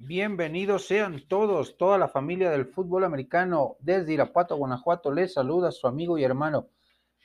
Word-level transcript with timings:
Bienvenidos 0.00 0.86
sean 0.86 1.24
todos, 1.26 1.76
toda 1.76 1.98
la 1.98 2.06
familia 2.06 2.50
del 2.50 2.66
fútbol 2.66 3.02
americano 3.02 3.76
desde 3.80 4.12
Irapuato, 4.12 4.56
Guanajuato. 4.56 5.12
Les 5.12 5.34
saluda 5.34 5.72
su 5.72 5.88
amigo 5.88 6.16
y 6.16 6.22
hermano 6.22 6.68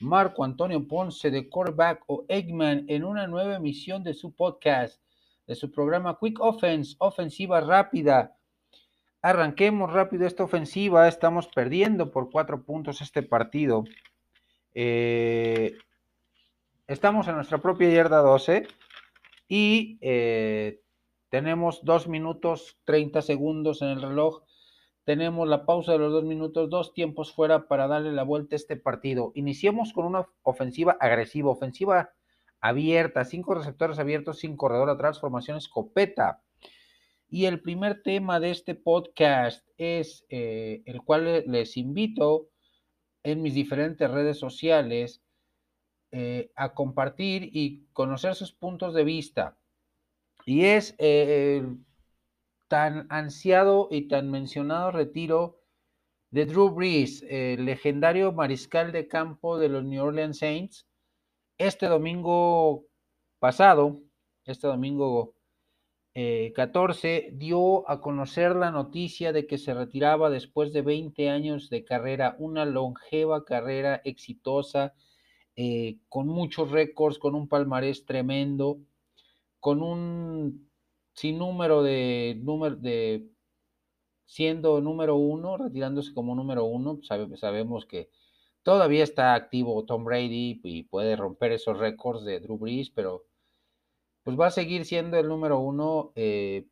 Marco 0.00 0.42
Antonio 0.42 0.84
Ponce 0.88 1.30
de 1.30 1.48
Quarterback 1.48 2.02
o 2.08 2.24
Eggman 2.26 2.84
en 2.88 3.04
una 3.04 3.28
nueva 3.28 3.54
emisión 3.54 4.02
de 4.02 4.12
su 4.12 4.34
podcast, 4.34 5.00
de 5.46 5.54
su 5.54 5.70
programa 5.70 6.18
Quick 6.20 6.40
Offense, 6.40 6.96
ofensiva 6.98 7.60
rápida. 7.60 8.36
Arranquemos 9.22 9.92
rápido 9.92 10.26
esta 10.26 10.42
ofensiva. 10.42 11.06
Estamos 11.06 11.46
perdiendo 11.46 12.10
por 12.10 12.28
cuatro 12.28 12.64
puntos 12.64 13.00
este 13.00 13.22
partido. 13.22 13.84
Eh, 14.74 15.78
estamos 16.88 17.28
en 17.28 17.36
nuestra 17.36 17.58
propia 17.58 17.88
yarda 17.90 18.18
12 18.18 18.66
y 19.46 19.96
eh, 20.00 20.80
tenemos 21.34 21.84
dos 21.84 22.06
minutos 22.06 22.78
30 22.84 23.20
segundos 23.20 23.82
en 23.82 23.88
el 23.88 24.00
reloj. 24.00 24.44
Tenemos 25.02 25.48
la 25.48 25.66
pausa 25.66 25.90
de 25.90 25.98
los 25.98 26.12
dos 26.12 26.22
minutos, 26.22 26.70
dos 26.70 26.94
tiempos 26.94 27.32
fuera 27.32 27.66
para 27.66 27.88
darle 27.88 28.12
la 28.12 28.22
vuelta 28.22 28.54
a 28.54 28.58
este 28.58 28.76
partido. 28.76 29.32
Iniciemos 29.34 29.92
con 29.92 30.06
una 30.06 30.28
ofensiva 30.44 30.96
agresiva, 31.00 31.50
ofensiva 31.50 32.12
abierta, 32.60 33.24
cinco 33.24 33.54
receptores 33.54 33.98
abiertos, 33.98 34.38
sin 34.38 34.56
corredor 34.56 34.88
atrás, 34.88 35.18
formación 35.18 35.56
escopeta. 35.56 36.40
Y 37.28 37.46
el 37.46 37.60
primer 37.60 38.04
tema 38.04 38.38
de 38.38 38.52
este 38.52 38.76
podcast 38.76 39.66
es 39.76 40.24
eh, 40.28 40.84
el 40.86 41.02
cual 41.02 41.42
les 41.48 41.76
invito 41.76 42.50
en 43.24 43.42
mis 43.42 43.54
diferentes 43.54 44.08
redes 44.08 44.38
sociales 44.38 45.20
eh, 46.12 46.52
a 46.54 46.74
compartir 46.74 47.50
y 47.52 47.88
conocer 47.92 48.36
sus 48.36 48.52
puntos 48.52 48.94
de 48.94 49.02
vista. 49.02 49.58
Y 50.44 50.64
es 50.64 50.94
eh, 50.98 51.66
tan 52.68 53.06
ansiado 53.10 53.88
y 53.90 54.08
tan 54.08 54.30
mencionado 54.30 54.90
retiro 54.90 55.60
de 56.30 56.46
Drew 56.46 56.70
Brees, 56.70 57.24
el 57.28 57.64
legendario 57.64 58.32
mariscal 58.32 58.92
de 58.92 59.08
campo 59.08 59.58
de 59.58 59.68
los 59.68 59.84
New 59.84 60.04
Orleans 60.04 60.38
Saints. 60.38 60.86
Este 61.56 61.86
domingo 61.86 62.84
pasado, 63.38 64.02
este 64.44 64.66
domingo 64.66 65.34
14, 66.12 67.16
eh, 67.16 67.30
dio 67.32 67.88
a 67.88 68.00
conocer 68.00 68.54
la 68.54 68.70
noticia 68.70 69.32
de 69.32 69.46
que 69.46 69.58
se 69.58 69.72
retiraba 69.74 70.28
después 70.28 70.72
de 70.72 70.82
20 70.82 71.30
años 71.30 71.70
de 71.70 71.84
carrera, 71.84 72.36
una 72.38 72.64
longeva 72.64 73.44
carrera 73.44 74.00
exitosa, 74.04 74.94
eh, 75.56 75.98
con 76.08 76.28
muchos 76.28 76.70
récords, 76.70 77.18
con 77.18 77.34
un 77.34 77.48
palmarés 77.48 78.04
tremendo 78.04 78.78
con 79.64 79.80
un 79.80 80.70
sinnúmero 81.14 81.82
de, 81.82 82.38
número 82.42 82.76
de 82.76 83.26
siendo 84.26 84.82
número 84.82 85.16
uno, 85.16 85.56
retirándose 85.56 86.12
como 86.12 86.34
número 86.34 86.66
uno, 86.66 86.98
sabemos 87.02 87.86
que 87.86 88.10
todavía 88.62 89.02
está 89.02 89.32
activo 89.32 89.86
Tom 89.86 90.04
Brady 90.04 90.60
y 90.62 90.82
puede 90.82 91.16
romper 91.16 91.52
esos 91.52 91.78
récords 91.78 92.26
de 92.26 92.40
Drew 92.40 92.58
Brees, 92.58 92.90
pero 92.90 93.24
pues 94.22 94.38
va 94.38 94.48
a 94.48 94.50
seguir 94.50 94.84
siendo 94.84 95.16
el 95.16 95.28
número 95.28 95.58
uno, 95.58 96.12
eh, 96.14 96.66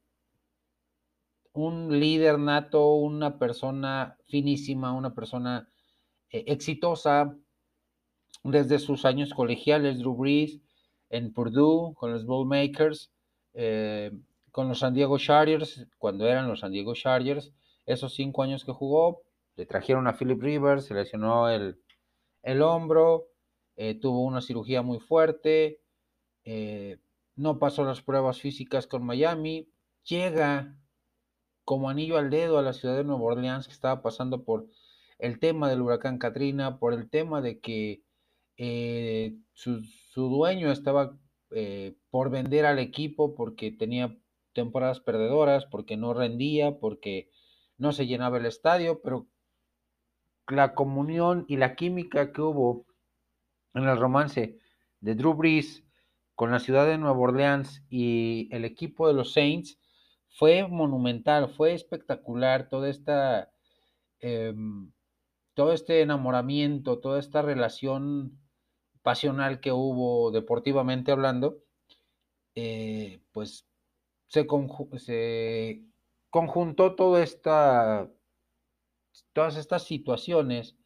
un 1.54 1.98
líder 1.98 2.38
nato, 2.38 2.92
una 2.96 3.38
persona 3.38 4.18
finísima, 4.26 4.92
una 4.92 5.14
persona 5.14 5.66
eh, 6.28 6.44
exitosa 6.46 7.38
desde 8.44 8.78
sus 8.78 9.06
años 9.06 9.32
colegiales, 9.32 9.98
Drew 9.98 10.14
Brees, 10.14 10.60
en 11.12 11.32
Purdue 11.32 11.94
con 11.94 12.10
los 12.10 12.24
Bullmakers, 12.24 13.12
eh, 13.52 14.10
con 14.50 14.68
los 14.68 14.80
San 14.80 14.94
Diego 14.94 15.18
Chargers, 15.18 15.86
cuando 15.98 16.26
eran 16.26 16.48
los 16.48 16.60
San 16.60 16.72
Diego 16.72 16.94
Chargers, 16.94 17.52
esos 17.84 18.14
cinco 18.14 18.42
años 18.42 18.64
que 18.64 18.72
jugó, 18.72 19.22
le 19.56 19.66
trajeron 19.66 20.08
a 20.08 20.16
Philip 20.16 20.40
Rivers, 20.40 20.86
se 20.86 20.94
lesionó 20.94 21.50
el, 21.50 21.76
hombro, 22.62 23.28
eh, 23.76 23.94
tuvo 23.94 24.24
una 24.24 24.40
cirugía 24.40 24.80
muy 24.80 25.00
fuerte, 25.00 25.80
eh, 26.44 26.98
no 27.36 27.58
pasó 27.58 27.84
las 27.84 28.00
pruebas 28.00 28.40
físicas 28.40 28.86
con 28.86 29.04
Miami, 29.04 29.68
llega 30.04 30.74
como 31.64 31.90
anillo 31.90 32.16
al 32.16 32.30
dedo 32.30 32.58
a 32.58 32.62
la 32.62 32.72
ciudad 32.72 32.96
de 32.96 33.04
Nueva 33.04 33.22
Orleans, 33.22 33.66
que 33.66 33.74
estaba 33.74 34.00
pasando 34.00 34.44
por 34.44 34.66
el 35.18 35.38
tema 35.38 35.68
del 35.68 35.82
huracán 35.82 36.18
Katrina, 36.18 36.78
por 36.78 36.94
el 36.94 37.10
tema 37.10 37.42
de 37.42 37.60
que 37.60 38.02
sus 39.52 40.01
su 40.12 40.28
dueño 40.28 40.70
estaba 40.70 41.16
eh, 41.52 41.96
por 42.10 42.28
vender 42.28 42.66
al 42.66 42.78
equipo 42.78 43.34
porque 43.34 43.70
tenía 43.72 44.14
temporadas 44.52 45.00
perdedoras, 45.00 45.64
porque 45.64 45.96
no 45.96 46.12
rendía, 46.12 46.78
porque 46.78 47.30
no 47.78 47.92
se 47.92 48.06
llenaba 48.06 48.36
el 48.36 48.44
estadio, 48.44 49.00
pero 49.00 49.26
la 50.48 50.74
comunión 50.74 51.46
y 51.48 51.56
la 51.56 51.76
química 51.76 52.30
que 52.30 52.42
hubo 52.42 52.84
en 53.72 53.84
el 53.84 53.98
romance 53.98 54.58
de 55.00 55.14
Drew 55.14 55.32
Brees 55.32 55.82
con 56.34 56.50
la 56.50 56.58
ciudad 56.58 56.86
de 56.86 56.98
Nueva 56.98 57.18
Orleans 57.18 57.82
y 57.88 58.54
el 58.54 58.66
equipo 58.66 59.08
de 59.08 59.14
los 59.14 59.32
Saints 59.32 59.78
fue 60.28 60.68
monumental, 60.68 61.48
fue 61.48 61.72
espectacular, 61.72 62.68
toda 62.68 62.90
esta, 62.90 63.50
em, 64.20 64.92
todo 65.54 65.72
este 65.72 66.02
enamoramiento, 66.02 66.98
toda 66.98 67.18
esta 67.18 67.40
relación 67.40 68.41
pasional 69.02 69.60
que 69.60 69.72
hubo 69.72 70.30
deportivamente 70.30 71.12
hablando, 71.12 71.58
eh, 72.54 73.20
pues 73.32 73.66
se, 74.28 74.46
conjuntó 76.30 76.94
toda 76.94 77.22
esta, 77.22 78.10
todas 79.32 79.56
estas 79.56 79.84
situaciones 79.84 80.76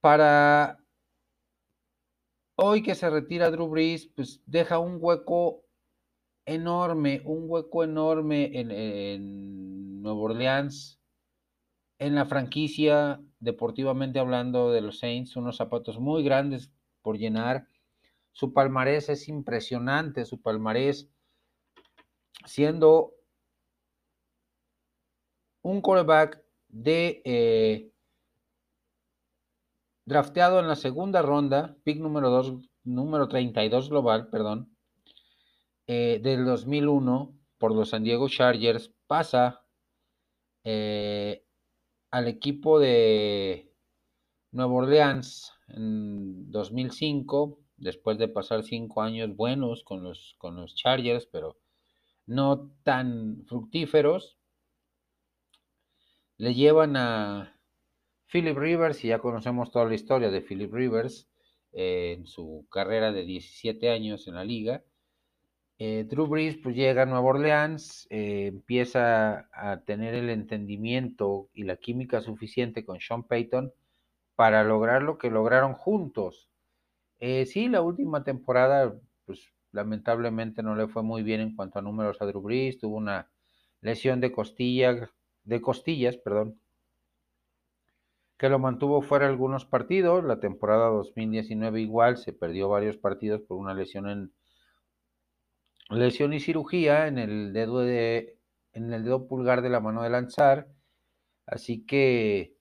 para 0.00 0.78
hoy 2.56 2.82
que 2.82 2.94
se 2.94 3.10
retira 3.10 3.50
Drew 3.50 3.68
Brees, 3.68 4.06
pues 4.06 4.40
deja 4.46 4.78
un 4.78 4.98
hueco 5.00 5.64
enorme, 6.44 7.22
un 7.24 7.44
hueco 7.48 7.84
enorme 7.84 8.50
en, 8.58 8.70
en 8.70 10.02
Nueva 10.02 10.20
Orleans, 10.20 10.97
en 11.98 12.14
la 12.14 12.26
franquicia, 12.26 13.20
deportivamente 13.40 14.18
hablando 14.18 14.70
de 14.70 14.80
los 14.80 14.98
Saints, 15.00 15.36
unos 15.36 15.56
zapatos 15.56 15.98
muy 15.98 16.22
grandes 16.22 16.70
por 17.02 17.18
llenar. 17.18 17.66
Su 18.32 18.52
palmarés 18.52 19.08
es 19.08 19.28
impresionante, 19.28 20.24
su 20.24 20.40
palmarés 20.40 21.10
siendo 22.44 23.14
un 25.62 25.80
quarterback 25.80 26.42
de 26.68 27.20
eh, 27.24 27.92
drafteado 30.04 30.60
en 30.60 30.68
la 30.68 30.76
segunda 30.76 31.20
ronda, 31.22 31.76
pick 31.82 31.98
número 31.98 32.30
2, 32.30 32.54
número 32.84 33.28
32 33.28 33.90
global, 33.90 34.28
perdón, 34.28 34.74
eh, 35.86 36.20
del 36.22 36.44
2001 36.44 37.34
por 37.58 37.74
los 37.74 37.90
San 37.90 38.04
Diego 38.04 38.28
Chargers, 38.28 38.92
pasa 39.06 39.64
eh, 40.62 41.44
al 42.10 42.28
equipo 42.28 42.78
de 42.78 43.72
Nueva 44.50 44.72
Orleans 44.72 45.52
en 45.68 46.50
2005, 46.50 47.58
después 47.76 48.18
de 48.18 48.28
pasar 48.28 48.62
cinco 48.62 49.02
años 49.02 49.36
buenos 49.36 49.84
con 49.84 50.02
los, 50.02 50.34
con 50.38 50.56
los 50.56 50.74
Chargers, 50.74 51.26
pero 51.26 51.58
no 52.26 52.70
tan 52.82 53.44
fructíferos, 53.46 54.38
le 56.36 56.54
llevan 56.54 56.96
a 56.96 57.60
Philip 58.30 58.56
Rivers, 58.56 59.04
y 59.04 59.08
ya 59.08 59.18
conocemos 59.18 59.70
toda 59.70 59.86
la 59.86 59.94
historia 59.94 60.30
de 60.30 60.40
Philip 60.40 60.72
Rivers 60.72 61.28
eh, 61.72 62.14
en 62.18 62.26
su 62.26 62.66
carrera 62.70 63.12
de 63.12 63.24
17 63.24 63.90
años 63.90 64.28
en 64.28 64.34
la 64.34 64.44
liga, 64.44 64.84
eh, 65.78 66.04
Drew 66.08 66.26
Brees 66.26 66.56
pues 66.56 66.74
llega 66.74 67.02
a 67.02 67.06
Nueva 67.06 67.28
Orleans, 67.28 68.06
eh, 68.10 68.46
empieza 68.48 69.48
a 69.52 69.80
tener 69.84 70.14
el 70.14 70.28
entendimiento 70.28 71.50
y 71.54 71.62
la 71.62 71.76
química 71.76 72.20
suficiente 72.20 72.84
con 72.84 73.00
Sean 73.00 73.22
Payton 73.22 73.72
para 74.34 74.64
lograr 74.64 75.02
lo 75.02 75.18
que 75.18 75.30
lograron 75.30 75.74
juntos. 75.74 76.48
Eh, 77.20 77.46
sí, 77.46 77.68
la 77.68 77.82
última 77.82 78.24
temporada, 78.24 78.94
pues 79.24 79.52
lamentablemente 79.72 80.62
no 80.62 80.74
le 80.74 80.88
fue 80.88 81.02
muy 81.02 81.22
bien 81.22 81.40
en 81.40 81.54
cuanto 81.54 81.78
a 81.78 81.82
números 81.82 82.20
a 82.20 82.26
Drew 82.26 82.40
Brees, 82.42 82.78
tuvo 82.78 82.96
una 82.96 83.30
lesión 83.80 84.20
de 84.20 84.32
costilla, 84.32 85.10
de 85.44 85.60
costillas, 85.60 86.16
perdón, 86.16 86.60
que 88.36 88.48
lo 88.48 88.58
mantuvo 88.58 89.02
fuera 89.02 89.26
algunos 89.28 89.64
partidos. 89.64 90.24
La 90.24 90.40
temporada 90.40 90.88
2019 90.88 91.80
igual 91.80 92.16
se 92.16 92.32
perdió 92.32 92.68
varios 92.68 92.96
partidos 92.96 93.42
por 93.42 93.58
una 93.58 93.74
lesión 93.74 94.08
en 94.08 94.32
lesión 95.90 96.32
y 96.32 96.40
cirugía 96.40 97.06
en 97.06 97.18
el 97.18 97.52
dedo 97.52 97.80
de 97.80 98.38
en 98.72 98.92
el 98.92 99.04
dedo 99.04 99.26
pulgar 99.26 99.62
de 99.62 99.70
la 99.70 99.80
mano 99.80 100.02
de 100.02 100.10
lanzar, 100.10 100.68
así 101.46 101.84
que 101.86 102.54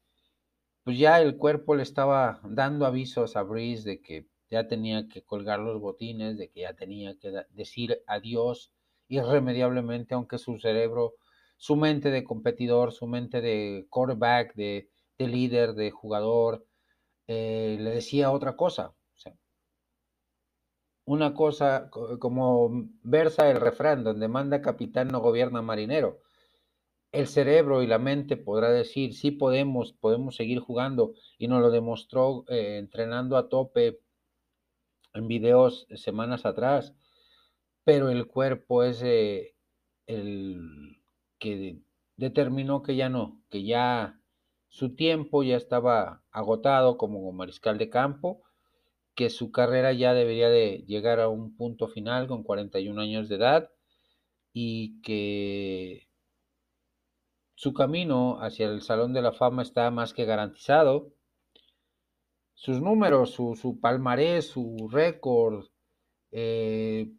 pues 0.83 0.97
ya 0.97 1.19
el 1.21 1.37
cuerpo 1.37 1.75
le 1.75 1.83
estaba 1.83 2.39
dando 2.43 2.85
avisos 2.85 3.35
a 3.35 3.43
Breeze 3.43 3.83
de 3.87 4.01
que 4.01 4.27
ya 4.49 4.67
tenía 4.67 5.07
que 5.09 5.23
colgar 5.23 5.59
los 5.59 5.81
botines, 5.81 6.37
de 6.37 6.49
que 6.49 6.61
ya 6.61 6.73
tenía 6.75 7.17
que 7.19 7.31
decir 7.49 8.01
adiós 8.07 8.71
irremediablemente, 9.09 10.15
aunque 10.15 10.37
su 10.37 10.57
cerebro, 10.59 11.15
su 11.57 11.75
mente 11.75 12.09
de 12.09 12.23
competidor, 12.23 12.93
su 12.93 13.07
mente 13.07 13.41
de 13.41 13.87
quarterback, 13.89 14.55
de, 14.55 14.89
líder, 15.17 15.73
de 15.73 15.91
jugador, 15.91 16.65
eh, 17.27 17.77
le 17.79 17.89
decía 17.91 18.31
otra 18.31 18.55
cosa. 18.55 18.93
Una 21.07 21.33
cosa 21.33 21.89
como 21.89 22.89
versa 23.01 23.49
el 23.49 23.61
refrán, 23.61 24.03
donde 24.03 24.27
manda 24.27 24.61
capitán 24.61 25.07
no 25.07 25.21
gobierna 25.21 25.61
marinero. 25.61 26.19
El 27.13 27.27
cerebro 27.27 27.81
y 27.81 27.87
la 27.87 27.97
mente 27.97 28.35
podrá 28.35 28.71
decir, 28.71 29.13
sí 29.13 29.31
podemos, 29.31 29.93
podemos 29.93 30.35
seguir 30.35 30.59
jugando, 30.59 31.13
y 31.37 31.47
nos 31.47 31.61
lo 31.61 31.71
demostró 31.71 32.43
eh, 32.49 32.77
entrenando 32.77 33.37
a 33.37 33.47
tope 33.47 34.01
en 35.13 35.29
videos 35.29 35.87
semanas 35.95 36.45
atrás, 36.45 36.93
pero 37.85 38.09
el 38.09 38.27
cuerpo 38.27 38.83
es 38.83 39.01
eh, 39.01 39.55
el 40.07 41.01
que 41.39 41.79
determinó 42.17 42.83
que 42.83 42.97
ya 42.97 43.07
no, 43.07 43.41
que 43.49 43.63
ya 43.63 44.19
su 44.67 44.93
tiempo 44.93 45.41
ya 45.41 45.55
estaba 45.55 46.21
agotado 46.31 46.97
como 46.97 47.31
mariscal 47.31 47.77
de 47.77 47.89
campo, 47.89 48.43
que 49.17 49.29
su 49.31 49.51
carrera 49.51 49.91
ya 49.93 50.13
debería 50.13 50.47
de 50.47 50.85
llegar 50.87 51.19
a 51.19 51.27
un 51.27 51.57
punto 51.57 51.87
final 51.89 52.27
con 52.27 52.43
41 52.43 53.01
años 53.01 53.27
de 53.27 53.35
edad 53.35 53.71
y 54.53 55.01
que 55.01 56.07
su 57.55 57.73
camino 57.73 58.37
hacia 58.41 58.67
el 58.67 58.83
Salón 58.83 59.13
de 59.13 59.23
la 59.23 59.33
Fama 59.33 59.63
está 59.63 59.89
más 59.89 60.13
que 60.13 60.25
garantizado 60.25 61.15
sus 62.53 62.79
números, 62.79 63.31
su, 63.31 63.79
palmarés, 63.81 64.49
su 64.49 64.87
récord. 64.91 65.65
Eh, 66.31 67.11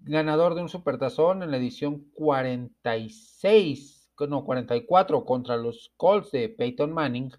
ganador 0.00 0.56
de 0.56 0.62
un 0.62 0.68
supertazón 0.68 1.44
en 1.44 1.52
la 1.52 1.58
edición 1.58 2.10
46, 2.14 4.12
no, 4.28 4.44
44 4.44 5.24
contra 5.24 5.56
los 5.56 5.92
Colts 5.96 6.32
de 6.32 6.48
Peyton 6.48 6.92
Manning. 6.92 7.30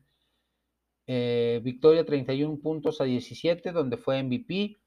Eh, 1.12 1.60
victoria 1.64 2.06
31 2.06 2.60
puntos 2.60 3.02
a 3.02 3.06
17, 3.06 3.72
donde 3.72 3.98
fue 3.98 4.22
MVP. 4.22 4.78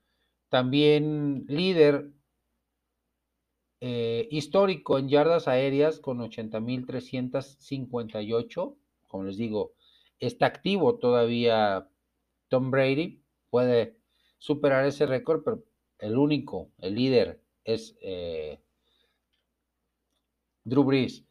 También 0.49 1.45
líder 1.49 2.13
eh, 3.81 4.29
histórico 4.31 4.99
en 4.99 5.09
yardas 5.09 5.49
aéreas 5.49 5.99
con 5.99 6.21
80.358. 6.21 8.77
Como 9.09 9.25
les 9.25 9.37
digo, 9.37 9.73
está 10.21 10.47
activo 10.47 10.95
todavía 10.95 11.89
Tom 12.47 12.71
Brady 12.71 13.21
puede 13.51 13.97
superar 14.39 14.87
ese 14.87 15.07
récord, 15.07 15.43
pero 15.43 15.65
el 15.99 16.17
único, 16.17 16.71
el 16.79 16.95
líder 16.95 17.41
es 17.65 17.97
eh, 18.01 18.61
Drew 20.63 20.85
Brees. 20.85 21.25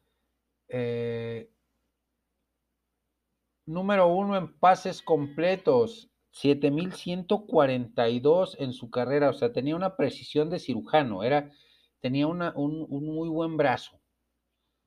Número 3.66 4.08
uno 4.08 4.38
en 4.38 4.58
pases 4.60 5.02
completos, 5.02 6.10
7142 6.32 8.58
en 8.60 8.74
su 8.74 8.90
carrera, 8.90 9.30
o 9.30 9.34
sea, 9.34 9.52
tenía 9.52 9.76
una 9.76 9.98
precisión 9.98 10.50
de 10.50 10.60
cirujano, 10.60 11.24
era, 11.24 11.52
tenía 12.00 12.28
un, 12.28 12.42
un 12.42 13.06
muy 13.06 13.30
buen 13.30 13.58
brazo, 13.58 14.00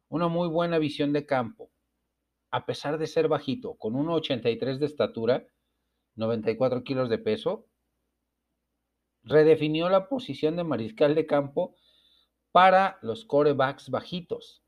una 0.09 0.29
muy 0.29 0.49
buena 0.49 0.79
visión 0.79 1.12
de 1.12 1.26
campo, 1.26 1.71
a 2.50 2.67
pesar 2.67 2.99
de 2.99 3.06
ser 3.06 3.29
bajito, 3.29 3.75
con 3.75 3.94
1,83 3.94 4.79
de 4.79 4.87
estatura, 4.87 5.47
94 6.17 6.85
kilos 6.85 7.09
de 7.09 7.19
peso, 7.19 7.67
redefinió 9.25 9.88
la 9.88 10.09
posición 10.09 10.56
de 10.56 10.65
mariscal 10.65 11.15
de 11.15 11.26
campo 11.26 11.75
para 12.53 12.99
los 13.03 13.25
corebacks 13.25 13.91
bajitos. 13.91 14.62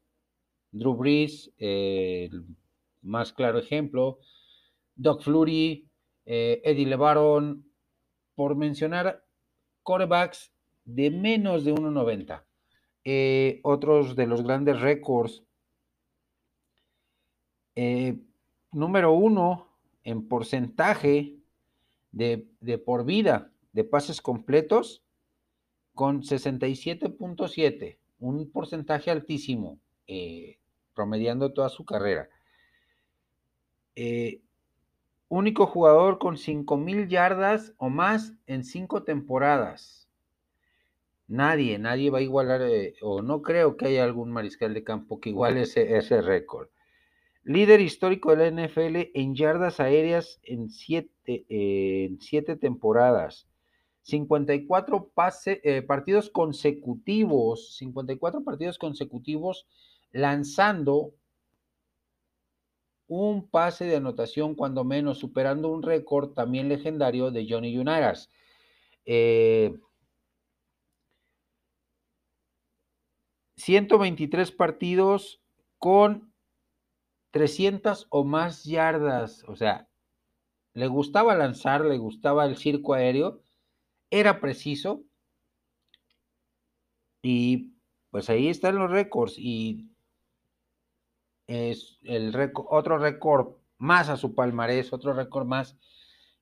Drew 0.72 0.94
Brees, 0.94 1.52
eh, 1.58 2.30
más 3.06 3.32
claro 3.32 3.58
ejemplo, 3.58 4.18
Doug 4.94 5.22
Flurry, 5.22 5.88
eh, 6.24 6.60
Eddie 6.64 6.86
LeBaron, 6.86 7.64
por 8.34 8.56
mencionar 8.56 9.24
corebacks 9.82 10.52
de 10.84 11.10
menos 11.10 11.64
de 11.64 11.72
1,90. 11.72 12.44
Eh, 13.04 13.60
otros 13.62 14.16
de 14.16 14.26
los 14.26 14.42
grandes 14.42 14.80
récords. 14.80 15.42
número 18.72 19.12
uno 19.12 19.68
en 20.02 20.28
porcentaje 20.28 21.36
de, 22.12 22.78
por 22.84 23.04
vida 23.04 23.50
de 23.72 23.84
pases 23.84 24.22
completos 24.22 25.02
con 25.94 26.22
67.7, 26.22 27.98
un 28.20 28.50
porcentaje 28.50 29.10
altísimo, 29.10 29.78
eh, 30.06 30.58
promediando 30.94 31.52
toda 31.52 31.68
su 31.68 31.84
carrera. 31.84 32.28
Eh, 33.96 34.40
único 35.28 35.66
jugador 35.66 36.18
con 36.18 36.36
5.000 36.36 37.08
yardas 37.08 37.74
o 37.78 37.88
más 37.88 38.34
en 38.46 38.62
cinco 38.62 39.02
temporadas. 39.02 40.08
Nadie, 41.26 41.78
nadie 41.78 42.10
va 42.10 42.18
a 42.18 42.22
igualar, 42.22 42.62
eh, 42.62 42.94
o 43.02 43.20
no 43.22 43.42
creo 43.42 43.76
que 43.76 43.86
haya 43.86 44.04
algún 44.04 44.30
mariscal 44.30 44.72
de 44.74 44.84
campo 44.84 45.18
que 45.18 45.30
iguale 45.30 45.62
ese, 45.62 45.96
ese 45.96 46.22
récord. 46.22 46.68
Líder 47.42 47.80
histórico 47.80 48.34
de 48.34 48.50
la 48.50 48.66
NFL 48.68 49.10
en 49.14 49.34
yardas 49.34 49.80
aéreas 49.80 50.38
en 50.44 50.68
siete, 50.70 51.44
siete 52.20 52.56
temporadas. 52.56 53.48
54 54.06 55.10
pase, 55.14 55.60
eh, 55.64 55.82
partidos 55.82 56.30
consecutivos, 56.30 57.76
54 57.76 58.44
partidos 58.44 58.78
consecutivos 58.78 59.66
lanzando 60.12 61.12
un 63.08 63.48
pase 63.48 63.84
de 63.84 63.96
anotación 63.96 64.54
cuando 64.54 64.84
menos, 64.84 65.18
superando 65.18 65.68
un 65.68 65.82
récord 65.82 66.32
también 66.32 66.68
legendario 66.68 67.30
de 67.30 67.46
Johnny 67.48 67.76
Unitas. 67.78 68.30
123 73.56 74.48
eh, 74.48 74.52
partidos 74.56 75.40
con 75.78 76.32
300 77.30 78.06
o 78.10 78.24
más 78.24 78.64
yardas, 78.64 79.44
o 79.46 79.56
sea, 79.56 79.88
le 80.72 80.88
gustaba 80.88 81.34
lanzar, 81.34 81.84
le 81.84 81.98
gustaba 81.98 82.44
el 82.46 82.56
circo 82.56 82.94
aéreo, 82.94 83.40
era 84.10 84.40
preciso 84.40 85.04
y 87.22 87.74
pues 88.10 88.30
ahí 88.30 88.48
están 88.48 88.76
los 88.76 88.90
récords 88.90 89.34
y 89.38 89.90
es 91.46 91.98
el 92.02 92.34
otro 92.68 92.98
récord 92.98 93.54
más 93.78 94.08
a 94.08 94.16
su 94.16 94.34
palmarés, 94.34 94.92
otro 94.92 95.12
récord 95.12 95.46
más, 95.46 95.76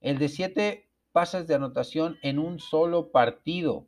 el 0.01 0.19
de 0.19 0.29
siete 0.29 0.89
pases 1.13 1.47
de 1.47 1.55
anotación 1.55 2.19
en 2.23 2.39
un 2.39 2.59
solo 2.59 3.11
partido, 3.11 3.87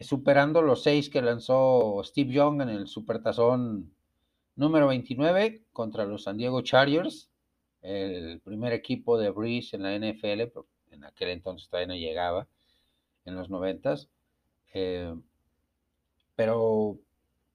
superando 0.00 0.62
los 0.62 0.82
seis 0.82 1.08
que 1.08 1.22
lanzó 1.22 2.00
Steve 2.04 2.32
Young 2.32 2.62
en 2.62 2.68
el 2.70 2.86
Supertazón 2.86 3.92
Número 4.54 4.88
29 4.88 5.64
contra 5.72 6.04
los 6.04 6.24
San 6.24 6.36
Diego 6.36 6.60
Chargers, 6.60 7.30
el 7.80 8.40
primer 8.40 8.72
equipo 8.72 9.18
de 9.18 9.30
Breeze 9.30 9.76
en 9.76 9.82
la 9.82 9.96
NFL, 9.96 10.52
en 10.90 11.04
aquel 11.04 11.30
entonces 11.30 11.68
todavía 11.68 11.94
no 11.94 11.94
llegaba, 11.94 12.46
en 13.24 13.34
los 13.34 13.48
90. 13.48 13.94
Eh, 14.74 15.14
pero, 16.36 16.98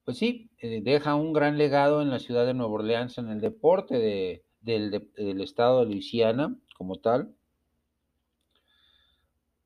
pues 0.08 0.16
sí, 0.16 0.48
eh, 0.62 0.80
deja 0.82 1.16
un 1.16 1.34
gran 1.34 1.58
legado 1.58 2.00
en 2.00 2.08
la 2.08 2.18
ciudad 2.18 2.46
de 2.46 2.54
Nueva 2.54 2.72
Orleans 2.72 3.18
en 3.18 3.28
el 3.28 3.42
deporte 3.42 3.98
del, 4.62 5.42
estado 5.42 5.80
de 5.80 5.92
Luisiana 5.92 6.56
como 6.78 6.96
tal. 6.96 7.34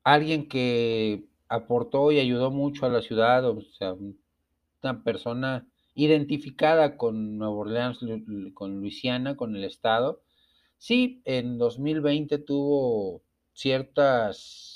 Alguien 0.03 0.49
que 0.49 1.23
aportó 1.47 2.11
y 2.11 2.19
ayudó 2.19 2.51
mucho 2.51 2.85
a 2.85 2.89
la 2.89 3.01
ciudad, 3.01 3.45
o 3.45 3.61
sea, 3.61 3.93
una 4.83 5.03
persona 5.05 5.65
identificada 5.95 6.97
con 6.97 7.37
Nueva 7.37 7.53
Orleans, 7.53 7.99
con 8.53 8.81
Luisiana, 8.81 9.37
con 9.37 9.55
el 9.55 9.63
estado. 9.63 10.23
Sí, 10.77 11.21
en 11.23 11.57
2020 11.57 12.37
tuvo 12.39 13.21
ciertas 13.53 14.72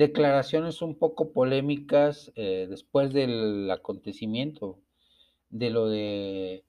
declaraciones 0.00 0.80
un 0.80 0.94
poco 0.94 1.30
polémicas 1.30 2.32
eh, 2.34 2.66
después 2.70 3.12
del 3.12 3.70
acontecimiento 3.70 4.78
de 5.50 5.68
lo 5.68 5.90
de 5.90 6.64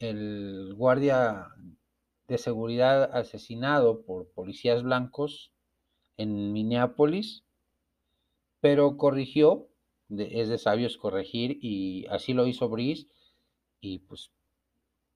el 0.00 0.74
guardia 0.76 1.46
de 2.28 2.36
seguridad 2.36 3.04
asesinado 3.16 4.02
por 4.02 4.28
policías 4.28 4.82
blancos 4.82 5.50
en 6.18 6.52
Minneapolis, 6.52 7.42
pero 8.60 8.98
corrigió 8.98 9.68
es 10.10 10.50
de 10.50 10.58
sabios 10.58 10.98
corregir 10.98 11.58
y 11.62 12.04
así 12.10 12.34
lo 12.34 12.46
hizo 12.46 12.68
Brice 12.68 13.06
y 13.80 14.00
pues 14.00 14.30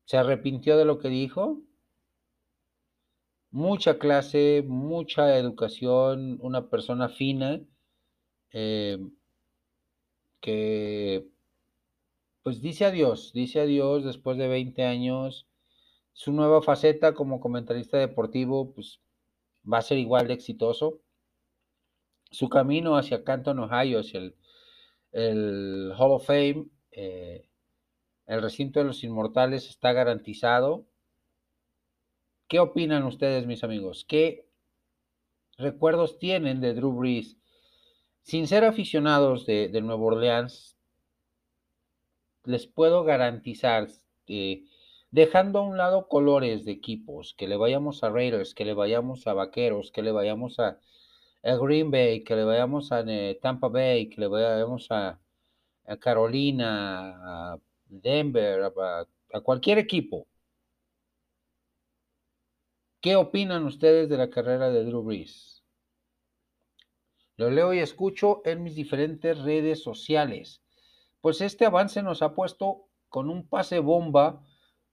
se 0.07 0.17
arrepintió 0.17 0.79
de 0.79 0.87
lo 0.87 0.99
que 0.99 1.09
dijo. 1.09 1.61
Mucha 3.57 3.99
clase, 3.99 4.63
mucha 4.67 5.39
educación, 5.39 6.39
una 6.43 6.69
persona 6.69 7.09
fina. 7.09 7.63
Eh, 8.53 8.99
que 10.43 11.27
pues 12.43 12.61
dice 12.61 12.85
adiós, 12.85 13.33
dice 13.33 13.61
adiós 13.61 14.05
después 14.05 14.37
de 14.37 14.49
20 14.49 14.85
años. 14.85 15.47
Su 16.13 16.33
nueva 16.33 16.61
faceta 16.61 17.15
como 17.15 17.41
comentarista 17.41 17.97
deportivo 17.97 18.75
pues 18.75 19.01
va 19.65 19.79
a 19.79 19.83
ser 19.89 19.97
igual 19.97 20.29
de 20.29 20.35
exitoso. 20.35 21.01
Su 22.31 22.51
camino 22.51 22.99
hacia 22.99 23.25
Canton, 23.25 23.61
Ohio, 23.61 24.01
hacia 24.01 24.21
el, 25.13 25.93
Hall 25.97 26.11
of 26.13 26.27
Fame, 26.27 26.67
eh, 26.91 27.49
el 28.27 28.43
recinto 28.43 28.81
de 28.81 28.85
los 28.85 29.03
inmortales 29.03 29.71
está 29.71 29.95
garantizado. 29.95 30.85
¿Qué 32.49 32.61
opinan 32.61 33.03
ustedes, 33.05 33.45
mis 33.45 33.65
amigos? 33.65 34.05
¿Qué 34.07 34.47
recuerdos 35.59 36.21
tienen 36.21 36.61
de 36.61 36.75
Drew 36.75 36.93
Brees? 36.93 37.37
Sin 38.23 38.47
ser 38.47 38.65
aficionados 38.65 39.47
de, 39.47 39.69
de 39.69 39.81
Nueva 39.81 40.05
Orleans, 40.05 40.77
les 42.45 42.69
puedo 42.69 43.03
garantizar, 43.03 43.89
eh, 44.29 44.63
dejando 45.11 45.59
a 45.59 45.63
un 45.63 45.77
lado 45.77 46.07
colores 46.07 46.65
de 46.65 46.71
equipos, 46.71 47.35
que 47.35 47.49
le 47.49 47.57
vayamos 47.57 48.05
a 48.05 48.11
Raiders, 48.11 48.55
que 48.55 48.65
le 48.65 48.75
vayamos 48.75 49.27
a 49.27 49.35
Vaqueros, 49.35 49.91
que 49.91 50.03
le 50.03 50.13
vayamos 50.13 50.61
a, 50.61 50.79
Green 51.43 51.91
Bay, 51.91 52.23
que 52.23 52.37
le 52.37 52.45
vayamos 52.45 52.93
a 52.93 53.01
eh, 53.09 53.39
Tampa 53.43 53.69
Bay, 53.69 54.09
que 54.09 54.21
le 54.21 54.29
vayamos 54.29 54.87
a, 54.91 55.19
Carolina, 56.01 57.53
a 57.55 57.59
Denver, 57.89 58.73
a 59.33 59.41
cualquier 59.41 59.79
equipo. 59.79 60.27
¿Qué 63.01 63.15
opinan 63.15 63.65
ustedes 63.65 64.09
de 64.09 64.17
la 64.17 64.31
carrera 64.31 64.71
de 64.71 64.85
Drew 64.85 65.03
Brees? 65.03 65.63
Lo 67.37 67.51
leo 67.51 67.75
y 67.75 67.79
escucho 67.81 68.41
en 68.45 68.63
mis 68.63 68.75
diferentes 68.75 69.39
redes 69.39 69.83
sociales. 69.83 70.63
Pues 71.21 71.43
este 71.43 71.67
avance 71.67 72.03
nos 72.03 72.23
ha 72.23 72.35
puesto 72.35 72.89
con 73.09 73.29
un 73.29 73.47
pase 73.47 73.81
bomba 73.81 74.43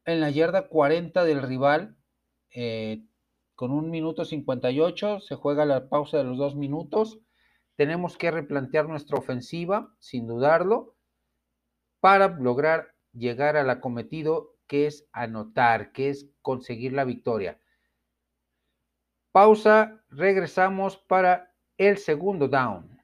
en 0.05 0.19
la 0.19 0.29
yarda 0.29 0.67
40 0.67 1.24
del 1.24 1.41
rival. 1.41 1.95
Eh, 2.50 3.05
con 3.55 3.72
un 3.72 3.89
minuto 3.89 4.25
58 4.25 5.22
se 5.22 5.36
juega 5.36 5.65
la 5.65 5.88
pausa 5.88 6.17
de 6.17 6.25
los 6.25 6.38
dos 6.38 6.55
minutos. 6.55 7.19
Tenemos 7.77 8.17
que 8.17 8.31
replantear 8.31 8.88
nuestra 8.89 9.17
ofensiva, 9.17 9.95
sin 10.00 10.27
dudarlo, 10.27 10.95
para 12.01 12.27
lograr 12.27 12.93
llegar 13.13 13.55
al 13.55 13.69
acometido 13.69 14.57
que 14.67 14.88
es 14.88 15.07
anotar, 15.13 15.93
que 15.93 16.10
es 16.10 16.29
conseguir 16.41 16.91
la 16.91 17.05
victoria. 17.05 17.60
Pausa, 19.33 19.99
regresamos 20.11 20.95
para 20.95 21.51
el 21.79 21.97
segundo 21.97 22.47
down. 22.47 23.01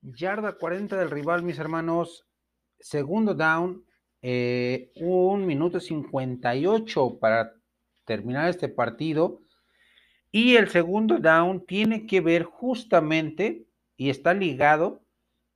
Yarda 0.00 0.56
40 0.56 0.96
del 0.96 1.10
rival, 1.10 1.42
mis 1.42 1.58
hermanos. 1.58 2.26
Segundo 2.80 3.34
down, 3.34 3.84
eh, 4.22 4.90
un 4.96 5.44
minuto 5.44 5.80
58 5.80 7.18
para 7.20 7.52
terminar 8.06 8.48
este 8.48 8.70
partido. 8.70 9.42
Y 10.32 10.56
el 10.56 10.70
segundo 10.70 11.18
down 11.18 11.66
tiene 11.66 12.06
que 12.06 12.22
ver 12.22 12.44
justamente 12.44 13.68
y 13.98 14.08
está 14.08 14.32
ligado 14.32 15.04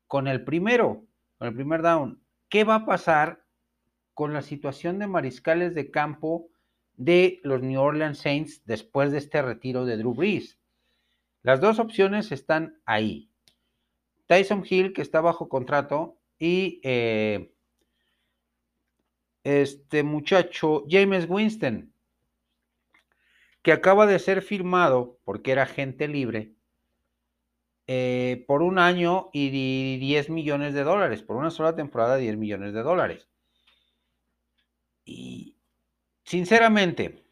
con 0.06 0.28
el 0.28 0.44
primero, 0.44 1.06
con 1.38 1.48
el 1.48 1.54
primer 1.54 1.80
down. 1.80 2.22
¿Qué 2.50 2.64
va 2.64 2.74
a 2.74 2.84
pasar 2.84 3.42
con 4.12 4.34
la 4.34 4.42
situación 4.42 4.98
de 4.98 5.06
mariscales 5.06 5.74
de 5.74 5.90
campo 5.90 6.51
de 6.96 7.40
los 7.42 7.62
New 7.62 7.80
Orleans 7.80 8.18
Saints 8.18 8.62
después 8.64 9.12
de 9.12 9.18
este 9.18 9.42
retiro 9.42 9.84
de 9.84 9.96
Drew 9.96 10.14
Brees? 10.14 10.58
Las 11.42 11.60
dos 11.60 11.78
opciones 11.78 12.32
están 12.32 12.80
ahí. 12.84 13.28
Tyson 14.26 14.64
Hill, 14.68 14.92
que 14.92 15.02
está 15.02 15.20
bajo 15.20 15.48
contrato, 15.48 16.18
y 16.38 16.80
eh, 16.82 17.52
este 19.44 20.02
muchacho, 20.02 20.84
James 20.88 21.26
Winston, 21.28 21.92
que 23.62 23.72
acaba 23.72 24.06
de 24.06 24.18
ser 24.18 24.42
firmado, 24.42 25.18
porque 25.24 25.52
era 25.52 25.66
gente 25.66 26.08
libre, 26.08 26.54
eh, 27.86 28.44
por 28.46 28.62
un 28.62 28.78
año 28.78 29.28
y 29.32 29.98
10 29.98 30.30
millones 30.30 30.74
de 30.74 30.84
dólares, 30.84 31.22
por 31.22 31.36
una 31.36 31.50
sola 31.50 31.74
temporada 31.74 32.16
10 32.16 32.36
millones 32.36 32.72
de 32.72 32.82
dólares. 32.82 33.28
Sinceramente, 36.32 37.22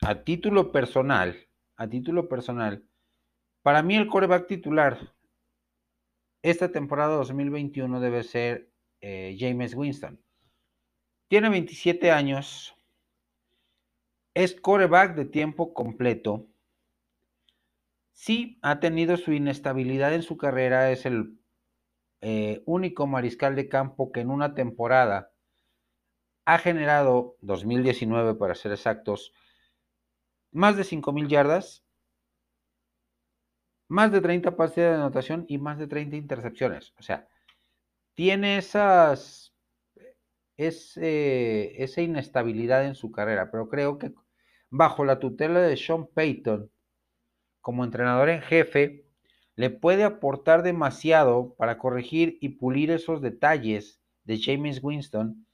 a 0.00 0.24
título 0.24 0.72
personal, 0.72 1.36
a 1.76 1.86
título 1.86 2.28
personal, 2.28 2.82
para 3.62 3.80
mí 3.84 3.94
el 3.94 4.08
coreback 4.08 4.48
titular 4.48 5.14
esta 6.42 6.72
temporada 6.72 7.14
2021 7.14 8.00
debe 8.00 8.24
ser 8.24 8.72
eh, 9.00 9.36
James 9.38 9.72
Winston. 9.72 10.20
Tiene 11.28 11.48
27 11.48 12.10
años, 12.10 12.74
es 14.34 14.60
coreback 14.60 15.14
de 15.14 15.24
tiempo 15.24 15.72
completo. 15.72 16.48
Sí, 18.14 18.58
ha 18.62 18.80
tenido 18.80 19.16
su 19.16 19.32
inestabilidad 19.32 20.12
en 20.12 20.22
su 20.22 20.36
carrera, 20.36 20.90
es 20.90 21.06
el 21.06 21.38
eh, 22.22 22.64
único 22.66 23.06
mariscal 23.06 23.54
de 23.54 23.68
campo 23.68 24.10
que 24.10 24.22
en 24.22 24.30
una 24.30 24.56
temporada 24.56 25.30
ha 26.48 26.56
generado, 26.56 27.36
2019 27.42 28.34
para 28.36 28.54
ser 28.54 28.72
exactos, 28.72 29.34
más 30.50 30.78
de 30.78 30.82
5.000 30.82 31.28
yardas, 31.28 31.84
más 33.86 34.10
de 34.12 34.22
30 34.22 34.56
pases 34.56 34.76
de 34.76 34.86
anotación 34.86 35.44
y 35.46 35.58
más 35.58 35.78
de 35.78 35.88
30 35.88 36.16
intercepciones. 36.16 36.94
O 36.98 37.02
sea, 37.02 37.28
tiene 38.14 38.56
esas, 38.56 39.54
esa 40.56 42.00
inestabilidad 42.00 42.86
en 42.86 42.94
su 42.94 43.12
carrera, 43.12 43.50
pero 43.50 43.68
creo 43.68 43.98
que 43.98 44.14
bajo 44.70 45.04
la 45.04 45.18
tutela 45.18 45.60
de 45.60 45.76
Sean 45.76 46.06
Payton, 46.06 46.70
como 47.60 47.84
entrenador 47.84 48.30
en 48.30 48.40
jefe, 48.40 49.04
le 49.54 49.68
puede 49.68 50.02
aportar 50.02 50.62
demasiado 50.62 51.54
para 51.58 51.76
corregir 51.76 52.38
y 52.40 52.56
pulir 52.56 52.90
esos 52.90 53.20
detalles 53.20 54.00
de 54.24 54.40
James 54.40 54.82
Winston, 54.82 55.44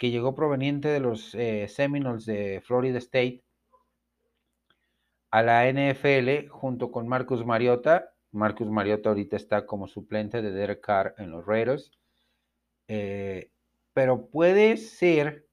que 0.00 0.10
llegó 0.10 0.34
proveniente 0.34 0.88
de 0.88 0.98
los 0.98 1.34
eh, 1.34 1.68
Seminoles 1.68 2.24
de 2.24 2.62
Florida 2.64 2.96
State 2.96 3.44
a 5.30 5.42
la 5.42 5.70
NFL 5.70 6.48
junto 6.48 6.90
con 6.90 7.06
Marcus 7.06 7.44
Mariota. 7.44 8.10
Marcus 8.32 8.70
Mariota 8.70 9.10
ahorita 9.10 9.36
está 9.36 9.66
como 9.66 9.86
suplente 9.86 10.40
de 10.40 10.52
Derek 10.52 10.80
Carr 10.80 11.14
en 11.18 11.30
los 11.30 11.44
Raiders. 11.44 11.90
Eh, 12.88 13.50
pero 13.92 14.28
puede 14.28 14.78
ser 14.78 15.46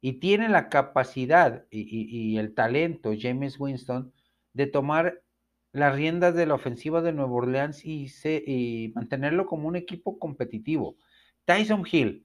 y 0.00 0.14
tiene 0.14 0.48
la 0.48 0.68
capacidad 0.68 1.64
y, 1.70 2.36
el 2.38 2.54
talento 2.54 3.12
James 3.16 3.60
Winston 3.60 4.12
de 4.52 4.66
tomar 4.66 5.22
las 5.70 5.94
riendas 5.94 6.34
de 6.34 6.46
la 6.46 6.54
ofensiva 6.54 7.02
de 7.02 7.12
Nueva 7.12 7.32
Orleans 7.34 7.84
y, 7.84 8.10
y 8.24 8.92
mantenerlo 8.96 9.46
como 9.46 9.68
un 9.68 9.76
equipo 9.76 10.18
competitivo. 10.18 10.96
Tyson 11.44 11.84
Hill, 11.88 12.23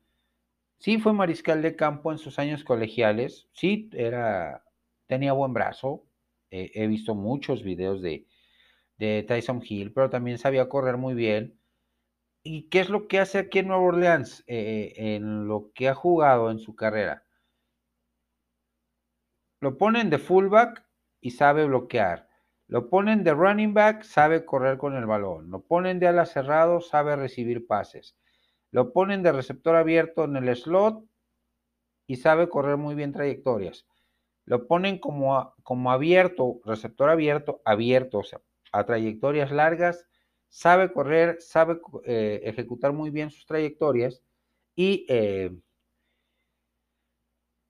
sí 0.79 0.97
fue 0.99 1.13
mariscal 1.13 1.61
de 1.61 1.75
campo 1.75 2.11
en 2.11 2.17
sus 2.17 2.39
años 2.39 2.63
colegiales, 2.63 3.47
sí 3.53 3.89
era, 3.93 4.63
tenía 5.07 5.33
buen 5.33 5.53
brazo, 5.53 6.05
eh, 6.51 6.71
he 6.73 6.87
visto 6.87 7.15
muchos 7.15 7.63
videos 7.63 8.01
de, 8.01 8.25
de 8.97 9.23
Tyson 9.27 9.61
Hill, 9.63 9.93
pero 9.93 10.09
también 10.09 10.37
sabía 10.37 10.69
correr 10.69 10.97
muy 10.97 11.13
bien. 11.13 11.59
¿Y 12.43 12.69
qué 12.69 12.79
es 12.79 12.89
lo 12.89 13.07
que 13.07 13.19
hace 13.19 13.39
aquí 13.39 13.59
en 13.59 13.67
Nueva 13.67 13.83
Orleans 13.83 14.43
eh, 14.47 14.93
en 14.95 15.47
lo 15.47 15.71
que 15.73 15.89
ha 15.89 15.95
jugado 15.95 16.51
en 16.51 16.59
su 16.59 16.75
carrera? 16.75 17.25
Lo 19.61 19.77
ponen 19.77 20.09
de 20.09 20.19
fullback 20.19 20.85
y 21.21 21.31
sabe 21.31 21.65
bloquear. 21.65 22.29
Lo 22.67 22.89
ponen 22.89 23.23
de 23.23 23.33
running 23.33 23.73
back, 23.73 24.03
sabe 24.03 24.45
correr 24.45 24.77
con 24.77 24.95
el 24.95 25.05
balón. 25.05 25.49
Lo 25.49 25.61
ponen 25.61 25.99
de 25.99 26.07
ala 26.07 26.25
cerrado, 26.25 26.81
sabe 26.81 27.15
recibir 27.15 27.67
pases. 27.67 28.15
Lo 28.71 28.93
ponen 28.93 29.23
de 29.23 29.31
receptor 29.31 29.75
abierto 29.75 30.25
en 30.25 30.35
el 30.35 30.55
slot 30.55 31.03
y 32.07 32.17
sabe 32.17 32.49
correr 32.49 32.77
muy 32.77 32.95
bien 32.95 33.11
trayectorias. 33.11 33.85
Lo 34.45 34.67
ponen 34.67 34.99
como, 34.99 35.53
como 35.63 35.91
abierto, 35.91 36.59
receptor 36.65 37.09
abierto, 37.09 37.61
abierto, 37.65 38.19
o 38.19 38.23
sea, 38.23 38.41
a 38.71 38.85
trayectorias 38.85 39.51
largas, 39.51 40.07
sabe 40.47 40.91
correr, 40.91 41.39
sabe 41.39 41.79
eh, 42.05 42.41
ejecutar 42.43 42.93
muy 42.93 43.11
bien 43.11 43.29
sus 43.29 43.45
trayectorias 43.45 44.23
y 44.75 45.05
eh, 45.09 45.51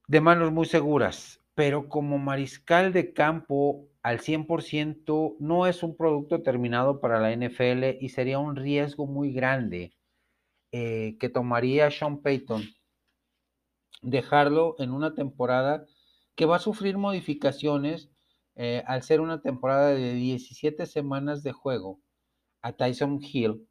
de 0.07 0.21
manos 0.21 0.51
muy 0.51 0.65
seguras, 0.65 1.41
pero 1.53 1.89
como 1.89 2.17
mariscal 2.17 2.93
de 2.93 3.13
campo 3.13 3.89
al 4.01 4.19
100% 4.19 5.35
no 5.39 5.67
es 5.67 5.83
un 5.83 5.95
producto 5.95 6.41
terminado 6.41 7.01
para 7.01 7.19
la 7.19 7.31
NFL 7.31 7.97
y 7.99 8.09
sería 8.09 8.39
un 8.39 8.55
riesgo 8.55 9.05
muy 9.05 9.33
grande 9.33 9.91
eh, 10.71 11.17
que 11.19 11.29
tomaría 11.29 11.91
Sean 11.91 12.21
Payton 12.21 12.63
dejarlo 14.01 14.75
en 14.79 14.91
una 14.91 15.13
temporada 15.13 15.85
que 16.35 16.45
va 16.45 16.57
a 16.57 16.59
sufrir 16.59 16.97
modificaciones 16.97 18.09
eh, 18.55 18.83
al 18.87 19.03
ser 19.03 19.21
una 19.21 19.41
temporada 19.41 19.89
de 19.89 20.13
17 20.13 20.85
semanas 20.85 21.43
de 21.43 21.51
juego 21.51 21.99
a 22.61 22.73
Tyson 22.73 23.19
Hill. 23.21 23.67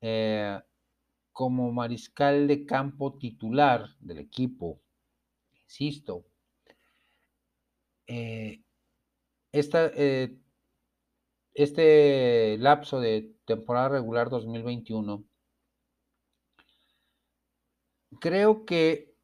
Eh, 0.00 0.58
como 1.38 1.70
mariscal 1.70 2.48
de 2.48 2.66
campo 2.66 3.16
titular 3.16 3.90
del 4.00 4.18
equipo, 4.18 4.80
insisto, 5.62 6.24
eh, 8.08 8.60
este 11.54 12.58
lapso 12.58 12.98
de 12.98 13.36
temporada 13.44 13.90
regular 13.90 14.30
2021, 14.30 15.24
creo 18.20 18.64
que 18.64 19.14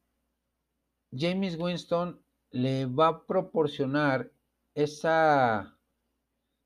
James 1.13 1.57
Winston 1.59 2.21
le 2.51 2.87
va 2.87 3.09
a 3.09 3.27
proporcionar 3.27 4.33
esa 4.75 5.79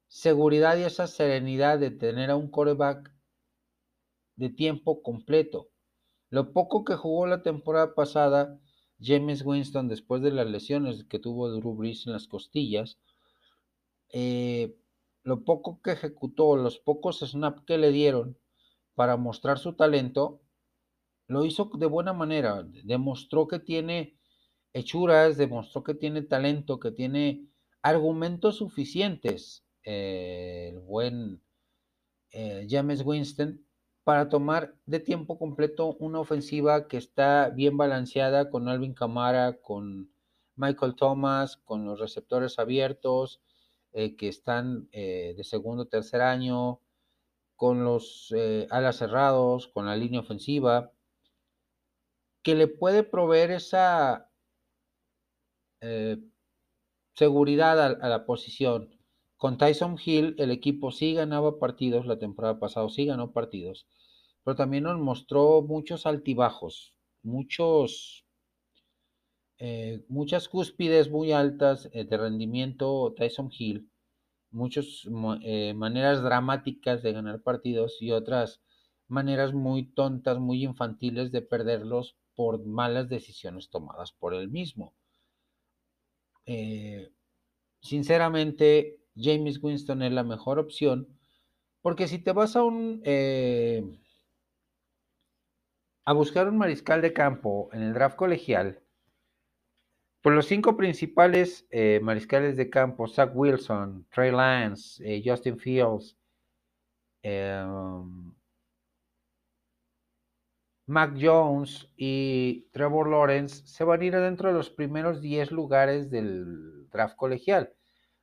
seguridad 0.08 0.76
y 0.78 0.82
esa 0.82 1.06
serenidad 1.06 1.78
de 1.78 1.90
tener 1.90 2.30
a 2.30 2.36
un 2.36 2.50
coreback 2.50 3.12
de 4.36 4.50
tiempo 4.50 5.02
completo. 5.02 5.68
Lo 6.30 6.52
poco 6.52 6.84
que 6.84 6.94
jugó 6.94 7.26
la 7.26 7.42
temporada 7.42 7.94
pasada, 7.94 8.58
James 9.00 9.44
Winston, 9.44 9.88
después 9.88 10.22
de 10.22 10.32
las 10.32 10.46
lesiones 10.46 11.04
que 11.04 11.18
tuvo 11.18 11.50
Drew 11.50 11.74
Brees 11.74 12.06
en 12.06 12.12
las 12.12 12.28
costillas, 12.28 12.98
eh, 14.10 14.76
lo 15.22 15.44
poco 15.44 15.80
que 15.82 15.92
ejecutó, 15.92 16.56
los 16.56 16.78
pocos 16.78 17.20
snaps 17.20 17.62
que 17.62 17.78
le 17.78 17.90
dieron 17.90 18.38
para 18.94 19.16
mostrar 19.16 19.58
su 19.58 19.74
talento, 19.74 20.40
lo 21.28 21.44
hizo 21.44 21.70
de 21.74 21.86
buena 21.86 22.12
manera. 22.12 22.66
Demostró 22.84 23.46
que 23.46 23.58
tiene 23.60 24.18
hechuras, 24.72 25.36
demostró 25.36 25.84
que 25.84 25.94
tiene 25.94 26.22
talento, 26.22 26.80
que 26.80 26.90
tiene 26.90 27.46
argumentos 27.82 28.56
suficientes, 28.56 29.64
eh, 29.84 30.70
el 30.72 30.80
buen 30.80 31.42
eh, 32.32 32.66
James 32.68 33.02
Winston, 33.04 33.64
para 34.04 34.28
tomar 34.30 34.74
de 34.86 35.00
tiempo 35.00 35.38
completo 35.38 35.96
una 36.00 36.18
ofensiva 36.18 36.88
que 36.88 36.96
está 36.96 37.50
bien 37.50 37.76
balanceada 37.76 38.50
con 38.50 38.68
Alvin 38.68 38.94
Kamara, 38.94 39.60
con 39.60 40.10
Michael 40.56 40.96
Thomas, 40.96 41.58
con 41.58 41.84
los 41.84 42.00
receptores 42.00 42.58
abiertos 42.58 43.42
eh, 43.92 44.16
que 44.16 44.28
están 44.28 44.88
de 44.90 45.42
segundo 45.44 45.82
o 45.84 45.86
tercer 45.86 46.22
año, 46.22 46.80
con 47.54 47.84
los 47.84 48.34
alas 48.70 48.96
cerrados, 48.96 49.68
con 49.68 49.86
la 49.86 49.96
línea 49.96 50.20
ofensiva, 50.20 50.92
que 52.42 52.54
le 52.54 52.68
puede 52.68 53.02
proveer 53.02 53.50
esa 53.50 54.30
eh, 55.80 56.18
seguridad 57.14 57.80
a, 57.80 58.08
la 58.08 58.26
posición. 58.26 58.94
Con 59.36 59.58
Tyson 59.58 59.96
Hill, 60.04 60.34
el 60.38 60.50
equipo 60.50 60.90
sí 60.90 61.14
ganaba 61.14 61.58
partidos, 61.58 62.06
la 62.06 62.18
temporada 62.18 62.58
pasada 62.58 62.88
sí 62.88 63.06
ganó 63.06 63.32
partidos, 63.32 63.86
pero 64.44 64.56
también 64.56 64.84
nos 64.84 64.98
mostró 64.98 65.62
muchos 65.62 66.06
altibajos, 66.06 66.94
muchos, 67.22 68.26
eh, 69.58 70.04
muchas 70.08 70.48
cúspides 70.48 71.10
muy 71.10 71.32
altas 71.32 71.88
eh, 71.92 72.04
de 72.04 72.16
rendimiento 72.16 73.14
Tyson 73.16 73.50
Hill, 73.56 73.90
muchas 74.50 75.04
maneras 75.06 76.22
dramáticas 76.22 77.02
de 77.02 77.12
ganar 77.12 77.42
partidos 77.42 78.00
y 78.00 78.12
otras 78.12 78.60
maneras 79.06 79.52
muy 79.52 79.92
tontas, 79.92 80.38
muy 80.38 80.64
infantiles 80.64 81.30
de 81.32 81.42
perderlos 81.42 82.16
por 82.38 82.64
malas 82.64 83.08
decisiones 83.08 83.68
tomadas 83.68 84.12
por 84.12 84.32
él 84.32 84.48
mismo. 84.48 84.94
Eh, 86.46 87.10
sinceramente, 87.80 89.00
James 89.16 89.60
Winston 89.60 90.02
es 90.02 90.12
la 90.12 90.22
mejor 90.22 90.60
opción, 90.60 91.08
porque 91.82 92.06
si 92.06 92.20
te 92.20 92.30
vas 92.30 92.54
a 92.54 92.62
un 92.62 93.02
eh, 93.04 93.82
a 96.04 96.12
buscar 96.12 96.48
un 96.48 96.58
mariscal 96.58 97.02
de 97.02 97.12
campo 97.12 97.70
en 97.72 97.82
el 97.82 97.92
draft 97.92 98.14
colegial, 98.14 98.84
por 100.22 100.32
los 100.32 100.46
cinco 100.46 100.76
principales 100.76 101.66
eh, 101.72 101.98
mariscales 102.04 102.56
de 102.56 102.70
campo, 102.70 103.08
Zach 103.08 103.32
Wilson, 103.34 104.06
Trey 104.14 104.30
Lance, 104.30 105.02
Justin 105.24 105.58
Fields, 105.58 106.16
em, 107.22 108.32
Mac 110.88 111.12
Jones 111.20 111.86
y 111.98 112.66
Trevor 112.72 113.10
Lawrence 113.10 113.66
se 113.66 113.84
van 113.84 114.00
a 114.00 114.04
ir 114.06 114.16
dentro 114.16 114.48
de 114.48 114.54
los 114.54 114.70
primeros 114.70 115.20
10 115.20 115.52
lugares 115.52 116.10
del 116.10 116.88
draft 116.88 117.14
colegial. 117.14 117.74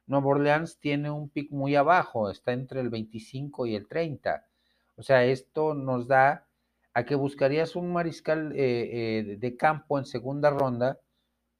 Nueva 0.07 0.25
Orleans 0.25 0.79
tiene 0.79 1.11
un 1.11 1.29
pick 1.29 1.51
muy 1.51 1.75
abajo, 1.75 2.31
está 2.31 2.53
entre 2.53 2.81
el 2.81 2.89
25 2.89 3.67
y 3.67 3.75
el 3.75 3.87
30. 3.87 4.47
O 4.95 5.03
sea, 5.03 5.23
esto 5.25 5.75
nos 5.75 6.07
da 6.07 6.47
a 6.95 7.05
que 7.05 7.13
buscarías 7.13 7.75
un 7.75 7.93
mariscal 7.93 8.51
eh, 8.53 9.19
eh, 9.19 9.37
de 9.37 9.55
campo 9.55 9.99
en 9.99 10.05
segunda 10.05 10.49
ronda, 10.49 10.99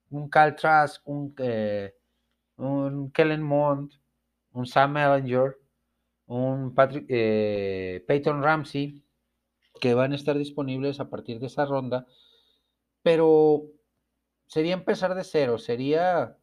un 0.10 0.28
Cal 0.28 0.56
Trask, 0.56 1.08
un, 1.08 1.36
eh, 1.38 1.94
un 2.58 3.12
Kellen 3.12 3.44
Mond, 3.44 3.91
un 4.54 4.65
Sam 4.65 4.98
Ellinger, 4.98 5.56
un 6.26 6.74
Patrick, 6.74 7.06
Peyton 8.08 8.41
Ramsey, 8.41 9.05
que 9.80 9.94
van 9.94 10.14
a 10.14 10.16
estar 10.16 10.38
disponibles 10.38 11.00
a 11.00 11.10
partir 11.10 11.40
de 11.40 11.48
esa 11.48 11.66
ronda, 11.66 12.08
pero 13.02 13.64
sería 14.48 14.74
empezar 14.74 15.16
de 15.16 15.24
cero, 15.24 15.58
sería 15.58 16.38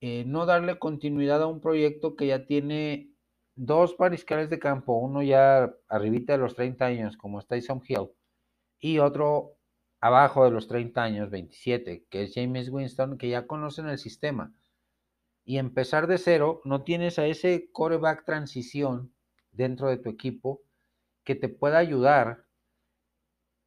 eh, 0.00 0.24
no 0.26 0.46
darle 0.46 0.78
continuidad 0.78 1.42
a 1.42 1.46
un 1.46 1.60
proyecto 1.60 2.16
que 2.16 2.26
ya 2.26 2.46
tiene 2.46 3.12
dos 3.54 3.96
mariscales 3.98 4.50
de 4.50 4.58
campo, 4.58 4.94
uno 4.94 5.22
ya 5.22 5.74
arribita 5.88 6.32
de 6.32 6.38
los 6.38 6.54
30 6.54 6.84
años, 6.84 7.16
como 7.16 7.38
está 7.38 7.56
Tyson 7.56 7.82
Hill, 7.86 8.10
y 8.78 8.98
otro 8.98 9.56
abajo 10.00 10.44
de 10.44 10.50
los 10.50 10.66
30 10.68 11.02
años, 11.02 11.30
27, 11.30 12.06
que 12.10 12.24
es 12.24 12.32
James 12.34 12.68
Winston, 12.70 13.18
que 13.18 13.28
ya 13.28 13.46
conocen 13.46 13.88
el 13.88 13.98
sistema. 13.98 14.52
Y 15.44 15.58
empezar 15.58 16.06
de 16.06 16.18
cero, 16.18 16.60
no 16.64 16.82
tienes 16.82 17.18
a 17.18 17.26
ese 17.26 17.70
coreback 17.72 18.24
transición 18.24 19.12
dentro 19.52 19.88
de 19.88 19.98
tu 19.98 20.08
equipo 20.08 20.62
que 21.24 21.34
te 21.34 21.48
pueda 21.48 21.78
ayudar 21.78 22.44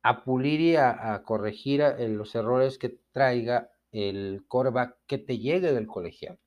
a 0.08 0.24
pulir 0.24 0.62
y 0.62 0.76
a, 0.76 1.24
corregir 1.26 1.82
eh, 1.82 2.08
los 2.10 2.36
errores 2.36 2.78
que 2.78 3.00
traiga 3.12 3.72
el 3.91 4.46
coreback 4.48 4.98
que 5.08 5.18
te 5.18 5.39
llegue 5.39 5.74
del 5.74 5.88
colegial. 5.88 6.38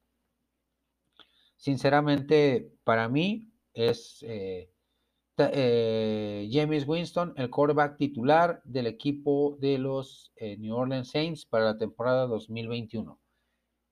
Sinceramente, 1.56 2.72
para 2.84 3.08
mí 3.08 3.50
es 3.74 4.22
eh, 4.22 4.70
eh, 5.38 6.48
James 6.52 6.86
Winston, 6.86 7.34
el 7.36 7.50
quarterback 7.50 7.96
titular 7.96 8.62
del 8.64 8.86
equipo 8.86 9.56
de 9.58 9.78
los 9.78 10.32
New 10.40 10.76
Orleans 10.76 11.10
Saints 11.10 11.44
para 11.44 11.64
la 11.64 11.78
temporada 11.78 12.28
2021. 12.28 13.18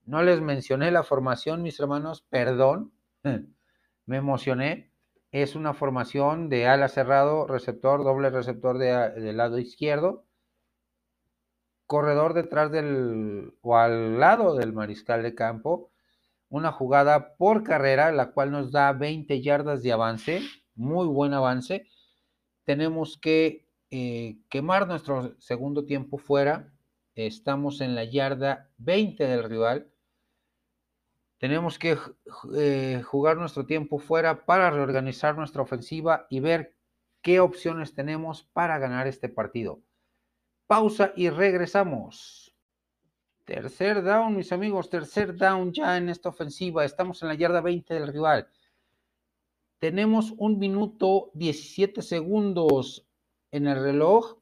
No 0.04 0.22
les 0.22 0.40
mencioné 0.40 0.92
la 0.92 1.02
formación, 1.02 1.62
mis 1.62 1.80
hermanos, 1.80 2.24
perdón, 2.30 2.92
me 4.06 4.16
emocioné, 4.16 4.92
es 5.32 5.54
una 5.54 5.74
formación 5.74 6.48
de 6.48 6.66
ala 6.66 6.88
cerrado, 6.88 7.46
receptor, 7.46 8.04
doble 8.04 8.30
receptor 8.30 8.78
de, 8.78 9.10
del 9.20 9.36
lado 9.36 9.58
izquierdo, 9.58 10.24
corredor 11.86 12.34
detrás 12.34 12.70
del 12.70 13.54
o 13.60 13.76
al 13.76 14.18
lado 14.18 14.54
del 14.54 14.72
mariscal 14.72 15.22
de 15.22 15.34
campo, 15.34 15.90
una 16.48 16.72
jugada 16.72 17.36
por 17.36 17.62
carrera, 17.62 18.12
la 18.12 18.32
cual 18.32 18.52
nos 18.52 18.72
da 18.72 18.92
20 18.92 19.40
yardas 19.42 19.82
de 19.82 19.92
avance, 19.92 20.42
muy 20.74 21.06
buen 21.06 21.34
avance. 21.34 21.86
Tenemos 22.64 23.18
que 23.18 23.68
eh, 23.90 24.38
quemar 24.48 24.86
nuestro 24.86 25.38
segundo 25.40 25.84
tiempo 25.84 26.18
fuera, 26.18 26.72
estamos 27.14 27.80
en 27.80 27.94
la 27.94 28.04
yarda 28.04 28.70
20 28.78 29.26
del 29.26 29.44
rival 29.44 29.90
tenemos 31.38 31.78
que 31.78 31.98
eh, 32.56 33.02
jugar 33.04 33.36
nuestro 33.36 33.66
tiempo 33.66 33.98
fuera 33.98 34.46
para 34.46 34.70
reorganizar 34.70 35.36
nuestra 35.36 35.62
ofensiva 35.62 36.26
y 36.30 36.40
ver 36.40 36.74
qué 37.20 37.40
opciones 37.40 37.94
tenemos 37.94 38.44
para 38.52 38.78
ganar 38.78 39.06
este 39.06 39.28
partido. 39.28 39.82
Pausa 40.66 41.12
y 41.14 41.28
regresamos. 41.28 42.54
Tercer 43.44 44.02
down, 44.02 44.34
mis 44.34 44.50
amigos, 44.50 44.88
tercer 44.90 45.36
down 45.36 45.72
ya 45.72 45.96
en 45.96 46.08
esta 46.08 46.30
ofensiva. 46.30 46.84
Estamos 46.84 47.22
en 47.22 47.28
la 47.28 47.34
yarda 47.34 47.60
20 47.60 47.94
del 47.94 48.08
rival. 48.08 48.48
Tenemos 49.78 50.32
un 50.38 50.58
minuto 50.58 51.30
17 51.34 52.00
segundos 52.00 53.06
en 53.50 53.68
el 53.68 53.80
reloj. 53.80 54.38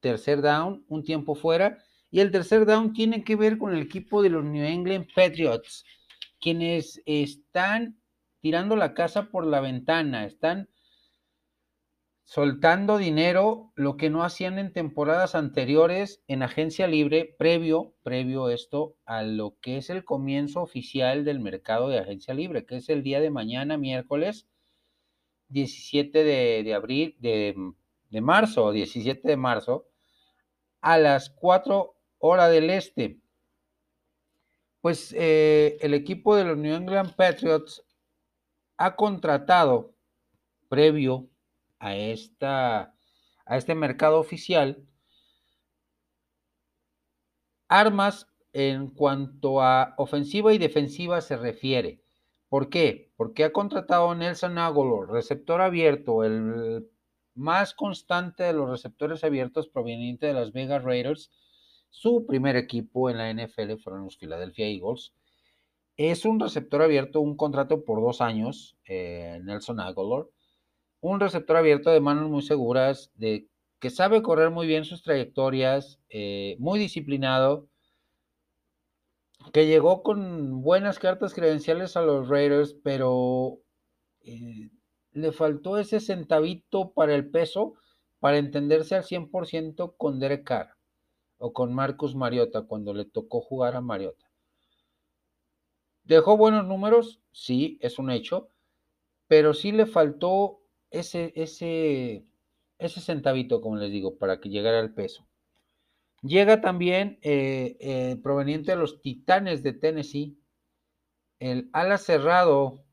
Tercer 0.00 0.40
down, 0.40 0.84
un 0.88 1.02
tiempo 1.02 1.34
fuera. 1.34 1.78
Y 2.10 2.20
el 2.20 2.30
tercer 2.30 2.64
down 2.64 2.92
tiene 2.92 3.24
que 3.24 3.34
ver 3.34 3.58
con 3.58 3.74
el 3.74 3.82
equipo 3.82 4.22
de 4.22 4.30
los 4.30 4.44
New 4.44 4.64
England 4.64 5.08
Patriots 5.14 5.84
quienes 6.40 7.02
están 7.06 8.00
tirando 8.40 8.76
la 8.76 8.94
casa 8.94 9.30
por 9.30 9.46
la 9.46 9.60
ventana, 9.60 10.24
están 10.24 10.68
soltando 12.24 12.98
dinero, 12.98 13.72
lo 13.76 13.96
que 13.96 14.10
no 14.10 14.24
hacían 14.24 14.58
en 14.58 14.72
temporadas 14.72 15.34
anteriores 15.34 16.22
en 16.26 16.42
agencia 16.42 16.86
libre, 16.88 17.34
previo, 17.38 17.94
previo 18.02 18.50
esto 18.50 18.96
a 19.04 19.22
lo 19.22 19.56
que 19.60 19.78
es 19.78 19.90
el 19.90 20.04
comienzo 20.04 20.60
oficial 20.60 21.24
del 21.24 21.40
mercado 21.40 21.88
de 21.88 21.98
agencia 21.98 22.34
libre, 22.34 22.66
que 22.66 22.76
es 22.76 22.88
el 22.88 23.02
día 23.02 23.20
de 23.20 23.30
mañana, 23.30 23.76
miércoles 23.78 24.48
17 25.48 26.24
de, 26.24 26.74
abril, 26.74 27.16
de 27.20 27.54
de 28.10 28.20
marzo, 28.20 28.72
17 28.72 29.26
de 29.26 29.36
marzo, 29.36 29.88
a 30.80 30.98
las 30.98 31.30
4 31.30 31.94
horas 32.18 32.50
del 32.50 32.70
este. 32.70 33.20
Pues 34.86 35.12
eh, 35.18 35.78
el 35.80 35.94
equipo 35.94 36.36
de 36.36 36.44
los 36.44 36.56
New 36.56 36.72
England 36.72 37.16
Patriots 37.16 37.84
ha 38.76 38.94
contratado 38.94 39.96
previo 40.68 41.28
a, 41.80 41.96
esta, 41.96 42.94
a 43.46 43.56
este 43.56 43.74
mercado 43.74 44.20
oficial 44.20 44.86
armas 47.66 48.28
en 48.52 48.86
cuanto 48.86 49.60
a 49.60 49.92
ofensiva 49.98 50.54
y 50.54 50.58
defensiva 50.58 51.20
se 51.20 51.36
refiere. 51.36 52.00
¿Por 52.48 52.68
qué? 52.68 53.10
Porque 53.16 53.42
ha 53.42 53.52
contratado 53.52 54.12
a 54.12 54.14
Nelson 54.14 54.56
Aguilar, 54.56 55.08
receptor 55.08 55.62
abierto, 55.62 56.22
el 56.22 56.88
más 57.34 57.74
constante 57.74 58.44
de 58.44 58.52
los 58.52 58.70
receptores 58.70 59.24
abiertos 59.24 59.66
proveniente 59.66 60.26
de 60.26 60.34
las 60.34 60.52
Vegas 60.52 60.84
Raiders. 60.84 61.32
Su 61.98 62.26
primer 62.26 62.56
equipo 62.56 63.08
en 63.08 63.16
la 63.16 63.32
NFL 63.32 63.78
fueron 63.82 64.04
los 64.04 64.18
Philadelphia 64.18 64.66
Eagles. 64.66 65.14
Es 65.96 66.26
un 66.26 66.38
receptor 66.38 66.82
abierto, 66.82 67.22
un 67.22 67.38
contrato 67.38 67.86
por 67.86 68.02
dos 68.02 68.20
años, 68.20 68.76
eh, 68.84 69.40
Nelson 69.42 69.80
Aguilar. 69.80 70.26
Un 71.00 71.20
receptor 71.20 71.56
abierto 71.56 71.90
de 71.90 72.00
manos 72.00 72.28
muy 72.28 72.42
seguras, 72.42 73.12
de 73.14 73.48
que 73.80 73.88
sabe 73.88 74.20
correr 74.22 74.50
muy 74.50 74.66
bien 74.66 74.84
sus 74.84 75.02
trayectorias, 75.02 75.98
eh, 76.10 76.56
muy 76.58 76.78
disciplinado, 76.78 77.66
que 79.54 79.66
llegó 79.66 80.02
con 80.02 80.60
buenas 80.60 80.98
cartas 80.98 81.32
credenciales 81.32 81.96
a 81.96 82.02
los 82.02 82.28
Raiders, 82.28 82.74
pero 82.84 83.60
eh, 84.20 84.68
le 85.12 85.32
faltó 85.32 85.78
ese 85.78 86.00
centavito 86.00 86.92
para 86.92 87.14
el 87.14 87.30
peso 87.30 87.72
para 88.20 88.36
entenderse 88.36 88.96
al 88.96 89.04
100% 89.04 89.94
con 89.96 90.20
Derek 90.20 90.44
Carr 90.44 90.75
o 91.38 91.52
con 91.52 91.74
Marcus 91.74 92.14
Mariota 92.14 92.62
cuando 92.62 92.94
le 92.94 93.04
tocó 93.04 93.40
jugar 93.40 93.76
a 93.76 93.80
Mariota. 93.80 94.30
¿Dejó 96.04 96.36
buenos 96.36 96.66
números? 96.66 97.20
Sí, 97.32 97.78
es 97.80 97.98
un 97.98 98.10
hecho, 98.10 98.48
pero 99.26 99.54
sí 99.54 99.72
le 99.72 99.86
faltó 99.86 100.60
ese, 100.90 101.32
ese, 101.34 102.24
ese 102.78 103.00
centavito, 103.00 103.60
como 103.60 103.76
les 103.76 103.90
digo, 103.90 104.16
para 104.16 104.40
que 104.40 104.48
llegara 104.48 104.78
al 104.78 104.94
peso. 104.94 105.26
Llega 106.22 106.60
también 106.60 107.18
eh, 107.22 107.76
eh, 107.80 108.16
proveniente 108.22 108.72
de 108.72 108.78
los 108.78 109.00
Titanes 109.02 109.62
de 109.62 109.72
Tennessee, 109.72 110.38
el 111.38 111.68
ala 111.72 111.98
cerrado 111.98 112.84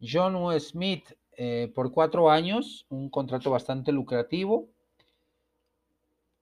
John. 0.00 0.58
Smith 0.60 1.04
eh, 1.36 1.70
por 1.74 1.92
cuatro 1.92 2.30
años, 2.30 2.86
un 2.88 3.10
contrato 3.10 3.50
bastante 3.50 3.92
lucrativo. 3.92 4.68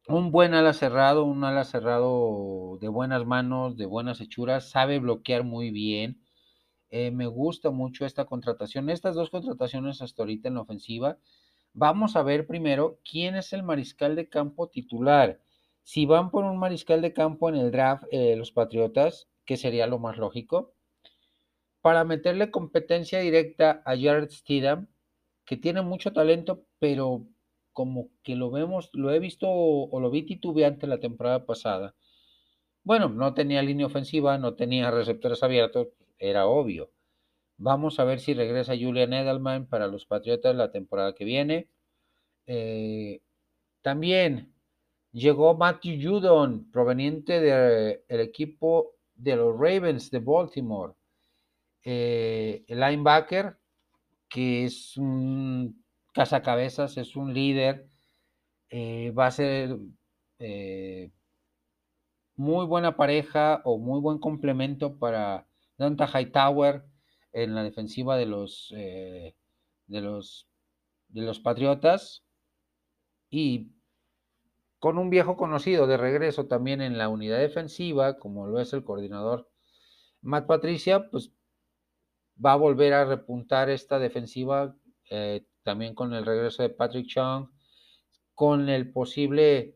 Un 0.09 0.31
buen 0.31 0.55
ala 0.55 0.73
cerrado, 0.73 1.25
un 1.25 1.43
ala 1.43 1.65
cerrado 1.65 2.79
de 2.81 2.87
buenas 2.87 3.27
manos, 3.27 3.77
de 3.77 3.87
buenas 3.87 4.21
hechuras, 4.21 4.71
sabe 4.71 5.01
bloquear 5.01 5.43
muy 5.43 5.71
bien. 5.73 6.23
me 6.91 7.27
gusta 7.27 7.71
mucho 7.71 8.07
esta 8.07 8.25
contratación. 8.25 8.89
Estas 8.91 9.17
dos 9.17 9.31
contrataciones 9.31 10.03
hasta 10.03 10.23
ahorita 10.23 10.49
en 10.49 10.55
la 10.55 10.61
ofensiva. 10.63 11.19
Vamos 11.73 12.15
a 12.17 12.23
ver 12.23 12.47
primero 12.47 13.01
quién 13.05 13.35
es 13.37 13.53
el 13.53 13.65
mariscal 13.65 14.15
de 14.17 14.29
campo 14.29 14.69
titular. 14.69 15.41
Si 15.83 16.07
van 16.07 16.31
por 16.31 16.45
un 16.45 16.59
mariscal 16.59 17.03
de 17.03 17.13
campo 17.13 17.49
en 17.49 17.57
el 17.57 17.73
draft, 17.73 18.05
eh, 18.13 18.37
los 18.37 18.53
Patriotas, 18.53 19.29
que 19.45 19.57
sería 19.57 19.89
lo 19.89 19.99
más 19.99 20.19
lógico, 20.19 20.75
para 21.81 22.05
meterle 22.05 22.51
competencia 22.53 23.21
directa 23.21 23.83
a 23.85 23.97
Jared 23.97 24.31
Stidham, 24.31 24.89
que 25.45 25.57
tiene 25.57 25.83
mucho 25.83 26.13
talento, 26.13 26.65
pero 26.79 27.27
como 27.77 28.09
que 28.23 28.37
lo 28.37 28.51
vemos, 28.51 28.91
lo 28.95 29.13
he 29.13 29.19
visto 29.21 29.49
o 29.51 30.01
lo 30.01 30.11
vi 30.11 30.23
titubeante 30.25 30.87
la 30.87 30.99
temporada 30.99 31.45
pasada. 31.47 31.95
Bueno, 32.85 33.09
no 33.11 33.35
tenía 33.35 33.63
línea 33.63 33.87
ofensiva, 33.87 34.39
no 34.39 34.55
tenía 34.55 34.91
receptores 34.91 35.43
abiertos, 35.43 35.89
era 36.19 36.47
obvio. 36.47 36.91
Vamos 37.59 38.01
a 38.01 38.05
ver 38.05 38.21
si 38.21 38.35
regresa 38.35 38.75
Julian 38.77 39.13
Edelman 39.13 39.67
para 39.67 39.89
los 39.89 40.07
Patriotas 40.07 40.57
la 40.57 40.73
temporada 40.73 41.15
que 41.15 41.25
viene. 41.25 41.69
Eh, 42.47 43.21
también 43.83 44.57
Llegó 45.17 45.57
Matthew 45.57 45.97
Judon, 46.03 46.71
proveniente 46.71 47.41
del 47.41 48.21
equipo 48.21 48.97
de 49.15 49.35
los 49.35 49.59
Ravens 49.59 50.11
de 50.11 50.19
Baltimore. 50.19 50.93
Eh, 51.83 52.67
el 52.69 52.81
linebacker, 52.81 53.57
que 54.29 54.67
es 54.67 54.95
un 54.99 55.83
cazacabezas, 56.17 56.97
es 56.97 57.15
un 57.15 57.35
líder, 57.35 57.89
eh, 58.71 59.13
va 59.13 59.27
a 59.27 59.31
ser 59.31 59.77
eh, 60.39 61.13
muy 62.35 62.67
buena 62.67 62.97
pareja 62.97 63.61
o 63.65 63.79
muy 63.79 64.01
buen 64.01 64.19
complemento 64.19 64.99
para 64.99 65.47
Danta 65.77 66.09
Hightower 66.09 66.85
en 67.33 67.55
la 67.55 67.63
defensiva 67.63 68.17
de 68.17 68.27
los, 68.27 68.73
de 68.73 69.35
los, 70.01 70.49
de 71.09 71.23
los 71.23 71.39
Patriotas. 71.39 72.25
Y 73.29 73.73
con 74.79 74.99
un 74.99 75.11
viejo 75.11 75.37
conocido 75.37 75.87
de 75.87 75.99
regreso 75.99 76.47
también 76.47 76.81
en 76.81 76.97
la 76.97 77.09
unidad 77.09 77.39
defensiva, 77.39 78.19
como 78.19 78.47
lo 78.47 78.61
es 78.61 78.73
el 78.73 78.85
coordinador 78.85 79.51
Matt 80.23 80.47
Patricia, 80.47 81.09
pues 81.11 81.33
va 82.45 82.53
a 82.53 82.57
volver 82.57 82.93
a 82.93 83.05
repuntar 83.05 83.71
esta 83.71 83.99
defensiva 83.99 84.77
eh, 85.11 85.47
también 85.67 85.97
con 85.97 86.15
el 86.15 86.25
regreso 86.25 86.63
de 86.63 86.71
Patrick 86.71 87.09
Chung, 87.09 87.49
con 88.35 88.69
el 88.69 88.93
posible, 88.93 89.75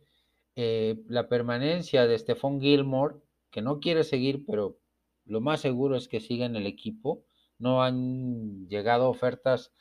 eh, 0.55 1.03
la 1.09 1.29
permanencia 1.29 2.07
de 2.07 2.16
Stephon 2.16 2.61
Gilmore, 2.61 3.16
que 3.50 3.61
no 3.61 3.81
quiere 3.81 4.05
seguir, 4.05 4.46
pero 4.46 4.79
lo 5.24 5.40
más 5.40 5.61
seguro 5.61 5.96
es 5.96 6.07
que 6.07 6.20
siga 6.20 6.46
en 6.46 6.55
el 6.55 6.68
equipo. 6.68 7.24
No 7.59 7.83
han 7.83 8.68
llegado 8.68 9.09
ofertas 9.09 9.72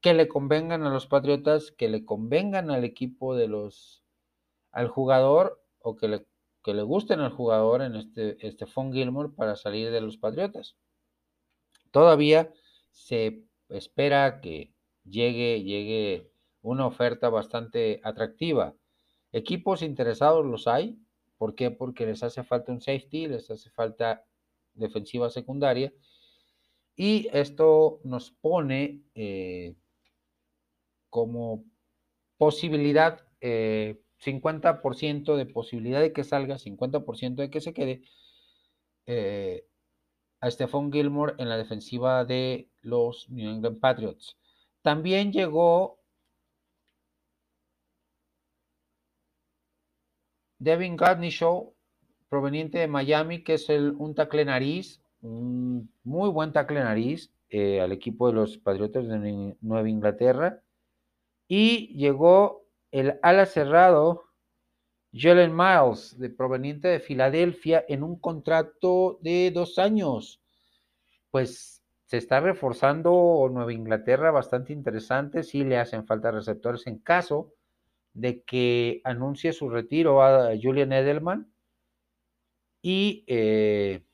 que 0.00 0.14
le 0.14 0.26
convengan 0.26 0.82
a 0.82 0.90
los 0.90 1.06
Patriotas, 1.06 1.70
que 1.70 1.88
le 1.88 2.04
convengan 2.04 2.72
al 2.72 2.82
equipo 2.82 3.36
de 3.36 3.46
los 3.46 4.02
al 4.72 4.88
jugador 4.88 5.62
o 5.78 5.96
que 5.96 6.08
le, 6.08 6.26
que 6.64 6.74
le 6.74 6.82
gusten 6.82 7.20
al 7.20 7.30
jugador 7.30 7.82
en 7.82 7.94
este, 7.94 8.36
este 8.44 8.66
Gilmore 8.66 9.30
para 9.30 9.54
salir 9.54 9.92
de 9.92 10.00
los 10.00 10.18
Patriotas. 10.18 10.76
Todavía 11.92 12.52
se 12.90 13.46
espera 13.68 14.40
que 14.40 14.75
llegue, 15.08 15.62
llegue 15.62 16.30
una 16.62 16.86
oferta 16.86 17.28
bastante 17.28 18.00
atractiva. 18.02 18.74
Equipos 19.32 19.82
interesados 19.82 20.44
los 20.44 20.66
hay. 20.66 20.98
¿Por 21.38 21.54
qué? 21.54 21.70
Porque 21.70 22.06
les 22.06 22.22
hace 22.22 22.42
falta 22.42 22.72
un 22.72 22.80
safety, 22.80 23.28
les 23.28 23.50
hace 23.50 23.70
falta 23.70 24.24
defensiva 24.74 25.30
secundaria. 25.30 25.92
Y 26.96 27.28
esto 27.32 28.00
nos 28.04 28.30
pone 28.30 29.02
eh, 29.14 29.74
como 31.10 31.64
posibilidad 32.38 33.26
eh, 33.40 34.00
50% 34.24 35.36
de 35.36 35.46
posibilidad 35.46 36.00
de 36.00 36.12
que 36.12 36.24
salga, 36.24 36.58
50% 36.58 37.34
de 37.36 37.50
que 37.50 37.60
se 37.60 37.74
quede 37.74 38.02
eh, 39.06 39.66
a 40.40 40.50
Stephon 40.50 40.92
Gilmore 40.92 41.34
en 41.38 41.48
la 41.48 41.56
defensiva 41.56 42.24
de 42.24 42.70
los 42.80 43.28
New 43.28 43.50
England 43.50 43.80
Patriots. 43.80 44.38
También 44.86 45.32
llegó 45.32 45.98
Devin 50.60 50.96
Show, 50.96 51.74
proveniente 52.28 52.78
de 52.78 52.86
Miami, 52.86 53.42
que 53.42 53.54
es 53.54 53.68
un 53.68 54.14
tackle 54.14 54.44
nariz, 54.44 55.02
un 55.22 55.92
muy 56.04 56.28
buen 56.28 56.52
tackle 56.52 56.84
nariz 56.84 57.32
eh, 57.48 57.80
al 57.80 57.90
equipo 57.90 58.28
de 58.28 58.34
los 58.34 58.58
Patriotas 58.58 59.08
de 59.08 59.56
Nueva 59.60 59.88
Inglaterra. 59.88 60.62
Y 61.48 61.88
llegó 61.96 62.64
el 62.92 63.18
ala 63.22 63.46
cerrado 63.46 64.26
Jalen 65.12 65.52
Miles, 65.52 66.16
de, 66.16 66.30
proveniente 66.30 66.86
de 66.86 67.00
Filadelfia, 67.00 67.84
en 67.88 68.04
un 68.04 68.20
contrato 68.20 69.18
de 69.20 69.50
dos 69.50 69.80
años. 69.80 70.40
Pues 71.32 71.75
se 72.06 72.18
está 72.18 72.40
reforzando 72.40 73.48
Nueva 73.52 73.72
Inglaterra 73.72 74.30
bastante 74.30 74.72
interesante. 74.72 75.42
Sí 75.42 75.64
le 75.64 75.78
hacen 75.78 76.06
falta 76.06 76.30
receptores 76.30 76.86
en 76.86 76.98
caso 76.98 77.52
de 78.12 78.42
que 78.44 79.00
anuncie 79.04 79.52
su 79.52 79.68
retiro 79.68 80.22
a 80.22 80.52
Julian 80.60 80.92
Edelman. 80.92 81.52
Y 82.80 83.24
eh, 83.26 84.04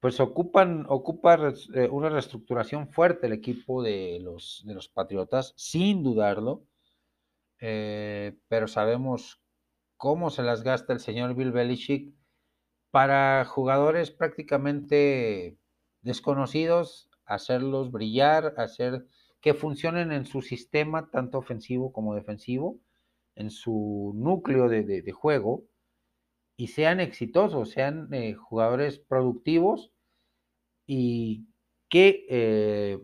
pues 0.00 0.18
ocupan, 0.18 0.84
ocupa 0.88 1.38
eh, 1.74 1.88
una 1.90 2.08
reestructuración 2.08 2.88
fuerte 2.88 3.28
el 3.28 3.32
equipo 3.32 3.80
de 3.82 4.18
los, 4.20 4.64
de 4.66 4.74
los 4.74 4.88
Patriotas, 4.88 5.54
sin 5.56 6.02
dudarlo. 6.02 6.64
Eh, 7.60 8.36
pero 8.48 8.66
sabemos 8.66 9.40
cómo 9.96 10.30
se 10.30 10.42
las 10.42 10.64
gasta 10.64 10.92
el 10.92 10.98
señor 10.98 11.36
Bill 11.36 11.52
Belichick 11.52 12.12
para 12.90 13.44
jugadores 13.44 14.10
prácticamente 14.10 15.59
desconocidos, 16.02 17.10
hacerlos 17.24 17.90
brillar, 17.90 18.54
hacer 18.56 19.06
que 19.40 19.54
funcionen 19.54 20.12
en 20.12 20.26
su 20.26 20.42
sistema, 20.42 21.10
tanto 21.10 21.38
ofensivo 21.38 21.92
como 21.92 22.14
defensivo, 22.14 22.78
en 23.34 23.50
su 23.50 24.12
núcleo 24.16 24.68
de, 24.68 25.12
juego, 25.12 25.64
y 26.56 26.68
sean 26.68 27.00
exitosos, 27.00 27.70
sean 27.70 28.12
eh, 28.12 28.34
jugadores 28.34 28.98
productivos 28.98 29.92
y 30.86 31.46
que 31.88 32.26
eh, 32.28 32.98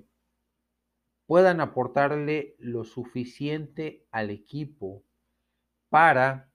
puedan 1.27 1.61
aportarle 1.61 2.55
lo 2.59 2.85
suficiente 2.85 4.05
al 4.11 4.31
equipo 4.31 5.03
para 5.89 6.51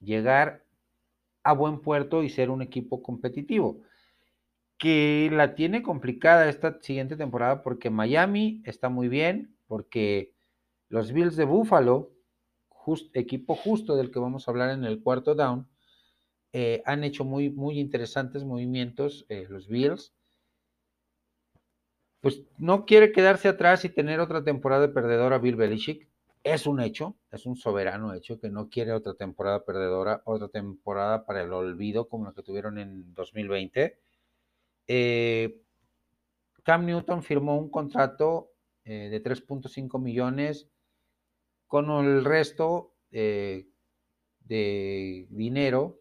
llegar 0.00 0.64
a 1.42 1.52
buen 1.52 1.80
puerto 1.80 2.22
y 2.22 2.30
ser 2.30 2.50
un 2.50 2.62
equipo 2.62 3.02
competitivo. 3.02 3.82
Que 4.78 5.30
la 5.32 5.54
tiene 5.54 5.82
complicada 5.82 6.48
esta 6.48 6.80
siguiente 6.80 7.16
temporada 7.16 7.62
porque 7.62 7.90
Miami 7.90 8.62
está 8.64 8.88
muy 8.88 9.08
bien, 9.08 9.56
porque 9.66 10.34
los 10.88 11.12
Bills 11.12 11.36
de 11.36 11.44
Buffalo, 11.44 12.12
equipo 13.14 13.54
justo 13.54 13.96
del 13.96 14.10
que 14.10 14.18
vamos 14.18 14.46
a 14.46 14.50
hablar 14.50 14.70
en 14.70 14.84
el 14.84 15.02
cuarto 15.02 15.34
down, 15.34 15.66
eh, 16.52 16.82
han 16.86 17.04
hecho 17.04 17.24
muy, 17.24 17.50
muy 17.50 17.78
interesantes 17.78 18.44
movimientos 18.44 19.26
eh, 19.28 19.46
los 19.48 19.68
Bills. 19.68 20.14
Pues 22.20 22.42
no 22.58 22.86
quiere 22.86 23.12
quedarse 23.12 23.48
atrás 23.48 23.84
y 23.84 23.88
tener 23.88 24.20
otra 24.20 24.42
temporada 24.44 24.82
de 24.82 24.92
perdedora 24.92 25.38
Bill 25.38 25.56
Belichick 25.56 26.08
es 26.46 26.68
un 26.68 26.80
hecho, 26.80 27.16
es 27.32 27.44
un 27.44 27.56
soberano 27.56 28.14
hecho 28.14 28.38
que 28.38 28.50
no 28.50 28.68
quiere 28.70 28.92
otra 28.92 29.14
temporada 29.14 29.64
perdedora, 29.64 30.22
otra 30.24 30.46
temporada 30.46 31.26
para 31.26 31.42
el 31.42 31.52
olvido 31.52 32.08
como 32.08 32.26
la 32.26 32.32
que 32.34 32.44
tuvieron 32.44 32.78
en 32.78 33.12
2020. 33.14 33.98
Eh, 34.88 35.62
Cam 36.62 36.86
Newton 36.86 37.22
firmó 37.22 37.58
un 37.58 37.70
contrato 37.70 38.52
eh, 38.84 39.08
de 39.10 39.22
3.5 39.22 40.00
millones 40.00 40.68
con 41.66 41.90
el 41.90 42.24
resto 42.24 42.94
eh, 43.10 43.68
de 44.40 45.26
dinero, 45.30 46.00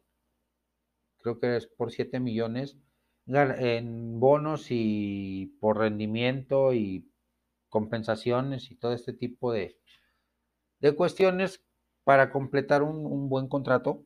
creo 1.17 1.39
que 1.39 1.57
es 1.57 1.67
por 1.67 1.91
7 1.91 2.19
millones, 2.19 2.77
en 3.27 4.19
bonos 4.19 4.67
y 4.69 5.57
por 5.59 5.79
rendimiento 5.79 6.73
y 6.73 7.09
compensaciones 7.69 8.69
y 8.69 8.75
todo 8.75 8.93
este 8.93 9.13
tipo 9.13 9.51
de, 9.51 9.79
de 10.79 10.95
cuestiones 10.95 11.65
para 12.03 12.31
completar 12.31 12.83
un, 12.83 13.29
buen 13.29 13.47
contrato, 13.47 14.05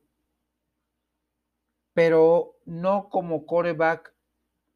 pero 1.92 2.56
no 2.64 3.10
como 3.10 3.44
coreback 3.44 4.14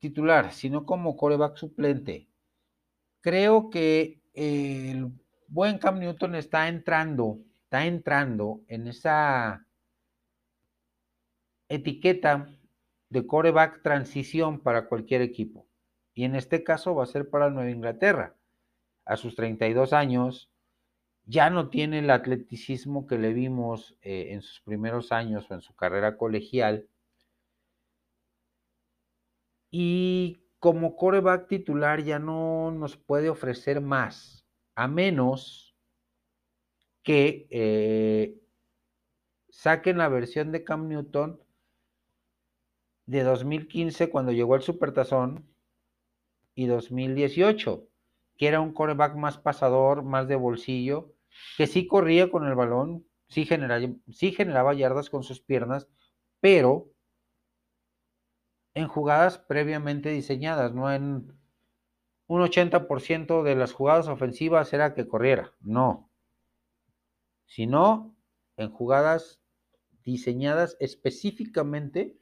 titular, 0.05 0.53
sino 0.53 0.85
como 0.85 1.17
coreback 1.17 1.57
suplente. 1.57 2.29
Creo 3.23 3.71
que 3.71 4.21
el 4.35 5.11
buen 5.49 5.79
Cam 5.79 5.99
Newton 5.99 6.35
está 6.35 6.69
entrando, 6.69 7.39
está 7.55 7.87
entrando 7.87 8.61
en 8.69 8.87
esa 8.87 9.67
etiqueta 11.71 12.51
de 13.09 13.27
coreback 13.27 13.83
transición 13.83 14.61
para 14.61 14.89
cualquier 14.89 15.23
equipo. 15.23 15.67
Y 16.13 16.25
en 16.25 16.37
este 16.37 16.63
caso 16.63 16.95
va 16.95 17.05
a 17.05 17.07
ser 17.07 17.31
para 17.31 17.49
Nueva 17.49 17.71
Inglaterra. 17.71 18.35
A 19.07 19.17
sus 19.17 19.35
32 19.37 19.95
años, 19.95 20.51
ya 21.25 21.49
no 21.49 21.71
tiene 21.71 22.01
el 22.01 22.11
atleticismo 22.11 23.07
que 23.07 23.17
le 23.17 23.33
vimos 23.33 23.97
eh, 24.03 24.33
en 24.33 24.43
sus 24.43 24.61
primeros 24.61 25.13
años 25.13 25.51
o 25.51 25.55
en 25.55 25.63
su 25.63 25.75
carrera 25.75 26.19
colegial. 26.19 26.89
Y 29.77 30.39
como 30.61 30.95
coreback 30.95 31.49
titular 31.49 32.05
ya 32.05 32.21
no 32.21 32.71
nos 32.71 32.97
puede 32.97 33.29
ofrecer 33.29 33.81
más, 33.81 34.47
a 34.77 34.87
menos 34.87 35.75
que 37.03 37.49
eh, 37.51 38.41
saquen 39.49 39.99
la 39.99 40.09
versión 40.09 40.53
de 40.53 40.63
Cam 40.63 40.87
Newton 40.87 41.41
de 43.07 43.25
2015 43.25 44.11
cuando 44.11 44.31
llegó 44.31 44.55
al 44.55 44.63
Supertazón 44.63 45.53
y 46.55 46.67
2018, 46.67 47.89
que 48.37 48.47
era 48.47 48.61
un 48.61 48.73
coreback 48.73 49.17
más 49.17 49.39
pasador, 49.39 50.05
más 50.05 50.29
de 50.29 50.37
bolsillo, 50.37 51.17
que 51.57 51.67
sí 51.67 51.89
corría 51.89 52.31
con 52.31 52.47
el 52.47 52.55
balón, 52.55 53.09
sí 53.27 53.45
sí 54.13 54.31
generaba 54.31 54.73
yardas 54.73 55.11
con 55.11 55.25
sus 55.25 55.41
piernas, 55.41 55.89
pero 56.39 56.94
en 58.75 58.89
jugadas 58.89 59.39
previamente 59.39 60.11
diseñadas, 60.11 60.75
no 60.75 60.93
en 60.93 61.33
un 62.27 62.41
80% 62.41 63.43
de 63.43 63.55
las 63.55 63.73
jugadas 63.73 64.09
ofensivas 64.09 64.73
era 64.73 64.95
que 64.95 65.07
corriera, 65.07 65.53
no, 65.61 66.11
sino 67.47 68.17
en 68.57 68.71
jugadas 68.71 69.41
diseñadas 70.03 70.77
específicamente 70.81 72.19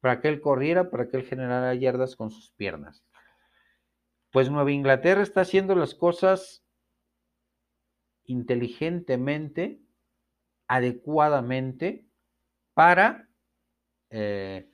para 0.00 0.20
que 0.20 0.28
él 0.28 0.40
corriera, 0.40 0.90
para 0.90 1.08
que 1.08 1.16
él 1.18 1.24
generara 1.24 1.74
yardas 1.74 2.16
con 2.16 2.30
sus 2.30 2.50
piernas. 2.52 3.04
Pues 4.30 4.50
Nueva 4.50 4.70
Inglaterra 4.70 5.22
está 5.22 5.40
haciendo 5.40 5.74
las 5.74 5.94
cosas 5.94 6.64
inteligentemente, 8.24 9.80
adecuadamente, 10.66 12.06
para 12.74 13.28
eh, 14.10 14.70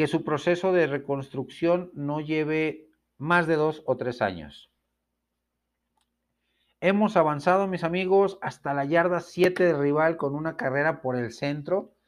que 0.00 0.06
su 0.06 0.24
proceso 0.24 0.72
de 0.72 0.86
reconstrucción 0.86 1.90
no 1.92 2.22
lleve 2.22 2.88
más 3.18 3.46
de 3.46 3.56
dos 3.56 3.82
o 3.84 3.98
tres 3.98 4.22
años. 4.22 4.72
Hemos 6.80 7.18
avanzado, 7.18 7.66
mis 7.66 7.84
amigos, 7.84 8.38
hasta 8.40 8.72
la 8.72 8.86
yarda 8.86 9.20
7 9.20 9.62
de 9.62 9.78
rival 9.78 10.16
con 10.16 10.34
una 10.34 10.56
carrera 10.56 11.02
por 11.02 11.16
el 11.16 11.32
centro. 11.32 11.98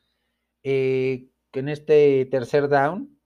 Eh, 0.63 1.29
en 1.53 1.69
este 1.69 2.25
tercer 2.31 2.71
down. 2.71 3.21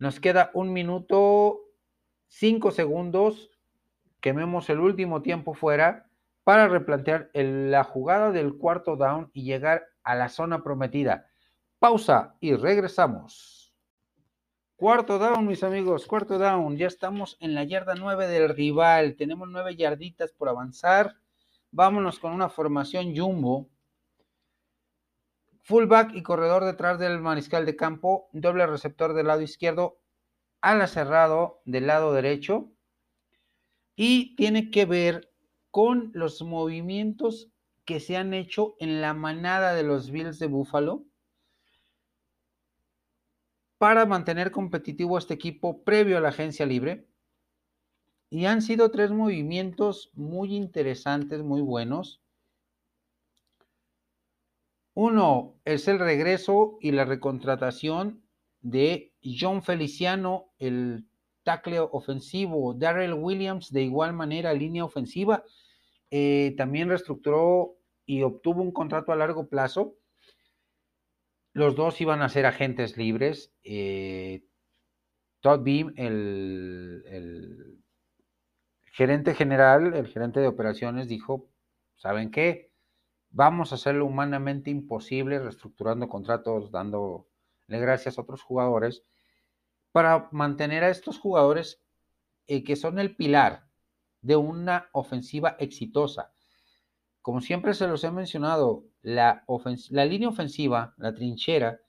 Nos 0.00 0.18
queda 0.18 0.50
un 0.54 0.72
minuto, 0.72 1.60
cinco 2.26 2.72
segundos 2.72 3.48
quememos 4.20 4.70
el 4.70 4.80
último 4.80 5.22
tiempo 5.22 5.54
fuera 5.54 6.10
para 6.42 6.66
replantear 6.66 7.30
la 7.32 7.84
jugada 7.84 8.32
del 8.32 8.56
cuarto 8.58 8.96
down 8.96 9.30
y 9.32 9.44
llegar 9.44 9.86
a 10.02 10.16
la 10.16 10.30
zona 10.30 10.64
prometida. 10.64 11.28
Pausa 11.82 12.36
y 12.38 12.54
regresamos. 12.54 13.74
Cuarto 14.76 15.18
down, 15.18 15.44
mis 15.48 15.64
amigos, 15.64 16.06
cuarto 16.06 16.38
down. 16.38 16.76
Ya 16.76 16.86
estamos 16.86 17.36
en 17.40 17.56
la 17.56 17.64
yarda 17.64 17.96
9 17.96 18.28
del 18.28 18.50
rival. 18.50 19.16
Tenemos 19.16 19.48
nueve 19.48 19.74
yarditas 19.74 20.30
por 20.30 20.48
avanzar. 20.48 21.16
Vámonos 21.72 22.20
con 22.20 22.34
una 22.34 22.48
formación 22.48 23.16
jumbo. 23.16 23.68
Fullback 25.62 26.14
y 26.14 26.22
corredor 26.22 26.64
detrás 26.64 27.00
del 27.00 27.20
mariscal 27.20 27.66
de 27.66 27.74
campo. 27.74 28.28
Doble 28.32 28.64
receptor 28.68 29.12
del 29.12 29.26
lado 29.26 29.40
izquierdo. 29.40 29.98
Ala 30.60 30.86
cerrado 30.86 31.62
del 31.64 31.88
lado 31.88 32.12
derecho 32.12 32.70
y 33.96 34.36
tiene 34.36 34.70
que 34.70 34.86
ver 34.86 35.32
con 35.72 36.12
los 36.14 36.42
movimientos 36.42 37.50
que 37.84 37.98
se 37.98 38.16
han 38.16 38.34
hecho 38.34 38.76
en 38.78 39.00
la 39.00 39.14
manada 39.14 39.74
de 39.74 39.82
los 39.82 40.12
Bills 40.12 40.38
de 40.38 40.46
Buffalo 40.46 41.06
para 43.82 44.06
mantener 44.06 44.52
competitivo 44.52 45.18
este 45.18 45.34
equipo 45.34 45.82
previo 45.82 46.16
a 46.16 46.20
la 46.20 46.28
agencia 46.28 46.64
libre. 46.64 47.08
Y 48.30 48.44
han 48.46 48.62
sido 48.62 48.92
tres 48.92 49.10
movimientos 49.10 50.12
muy 50.14 50.54
interesantes, 50.54 51.42
muy 51.42 51.62
buenos. 51.62 52.22
Uno 54.94 55.56
es 55.64 55.88
el 55.88 55.98
regreso 55.98 56.78
y 56.80 56.92
la 56.92 57.04
recontratación 57.04 58.22
de 58.60 59.14
John 59.20 59.64
Feliciano, 59.64 60.52
el 60.60 61.08
tackle 61.42 61.80
ofensivo. 61.80 62.74
Darrell 62.74 63.14
Williams, 63.14 63.72
de 63.72 63.82
igual 63.82 64.12
manera, 64.12 64.54
línea 64.54 64.84
ofensiva, 64.84 65.42
eh, 66.12 66.54
también 66.56 66.88
reestructuró 66.88 67.78
y 68.06 68.22
obtuvo 68.22 68.62
un 68.62 68.70
contrato 68.70 69.10
a 69.10 69.16
largo 69.16 69.48
plazo. 69.48 69.96
Los 71.52 71.76
dos 71.76 72.00
iban 72.00 72.22
a 72.22 72.28
ser 72.28 72.46
agentes 72.46 72.96
libres. 72.96 73.52
Eh, 73.62 74.44
Todd 75.40 75.62
Beam, 75.62 75.92
el, 75.96 77.82
gerente 78.92 79.34
general, 79.34 79.94
el 79.94 80.06
gerente 80.06 80.40
de 80.40 80.46
operaciones, 80.46 81.08
dijo, 81.08 81.50
¿saben 81.96 82.30
qué? 82.30 82.72
Vamos 83.30 83.72
a 83.72 83.74
hacerlo 83.74 84.06
humanamente 84.06 84.70
imposible, 84.70 85.38
reestructurando 85.38 86.08
contratos, 86.08 86.70
dándole 86.70 87.24
gracias 87.68 88.18
a 88.18 88.22
otros 88.22 88.42
jugadores 88.42 89.04
para 89.90 90.28
mantener 90.32 90.84
a 90.84 90.90
estos 90.90 91.18
jugadores 91.18 91.82
eh, 92.46 92.64
que 92.64 92.76
son 92.76 92.98
el 92.98 93.14
pilar 93.16 93.68
de 94.22 94.36
una 94.36 94.88
ofensiva 94.92 95.56
exitosa. 95.58 96.31
Como 97.22 97.40
siempre 97.40 97.72
se 97.72 97.86
los 97.86 98.02
he 98.04 98.10
mencionado, 98.10 98.84
la, 99.00 99.44
línea 99.88 100.28
ofensiva, 100.28 100.94
la 100.98 101.14
trinchera, 101.14 101.80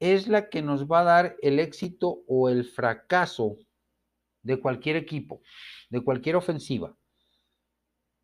es 0.00 0.26
la 0.26 0.50
que 0.50 0.60
nos 0.60 0.86
va 0.86 1.00
a 1.00 1.04
dar 1.04 1.36
el 1.40 1.60
éxito 1.60 2.24
o 2.26 2.48
el 2.48 2.64
fracaso 2.64 3.56
de 4.42 4.58
cualquier 4.58 4.96
equipo, 4.96 5.40
de 5.88 6.02
cualquier 6.02 6.34
ofensiva. 6.34 6.96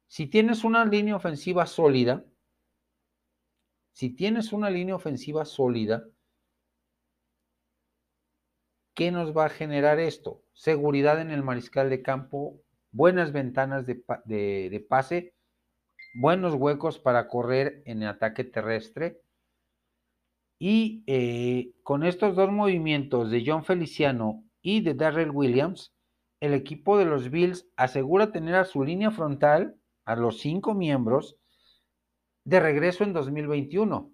Si 0.09 0.27
tienes 0.27 0.65
una 0.65 0.85
línea 0.85 1.15
ofensiva 1.15 1.65
sólida, 1.67 2.25
si 3.93 4.11
tienes 4.11 4.53
una 4.53 4.71
línea 4.71 4.97
ofensiva 4.97 5.45
sólida, 5.45 6.05
¿qué 8.95 9.13
nos 9.13 9.37
va 9.37 9.45
a 9.45 9.51
generar 9.51 10.01
esto? 10.01 10.43
Seguridad 10.55 11.21
en 11.21 11.31
el 11.31 11.45
mariscal 11.45 11.89
de 11.89 12.03
campo, 12.03 12.61
buenas 12.91 13.31
ventanas 13.31 13.87
de, 13.87 14.87
pase, 14.89 15.35
buenos 16.15 16.55
huecos 16.55 16.99
para 16.99 17.29
correr 17.29 17.83
en 17.87 18.03
el 18.03 18.09
ataque 18.09 18.45
terrestre. 18.45 19.21
Y 20.59 21.05
eh, 21.07 21.73
con 21.83 22.05
estos 22.05 22.35
dos 22.35 22.51
movimientos 22.51 23.31
de 23.31 23.45
John 23.47 23.65
Feliciano 23.65 24.45
y 24.61 24.81
de 24.81 24.95
Darrell 24.95 25.31
Williams, 25.31 25.95
el 26.41 26.55
equipo 26.55 26.99
de 26.99 27.05
los 27.05 27.31
Bills 27.31 27.69
asegura 27.77 28.33
tener 28.33 28.55
a 28.55 28.65
su 28.65 28.83
línea 28.85 29.11
frontal, 29.11 29.77
a 30.05 30.17
los 30.17 30.39
cinco 30.39 30.75
miembros, 30.75 31.37
de 32.45 32.61
regreso 32.61 33.05
en 33.05 33.13
2021. 33.13 34.13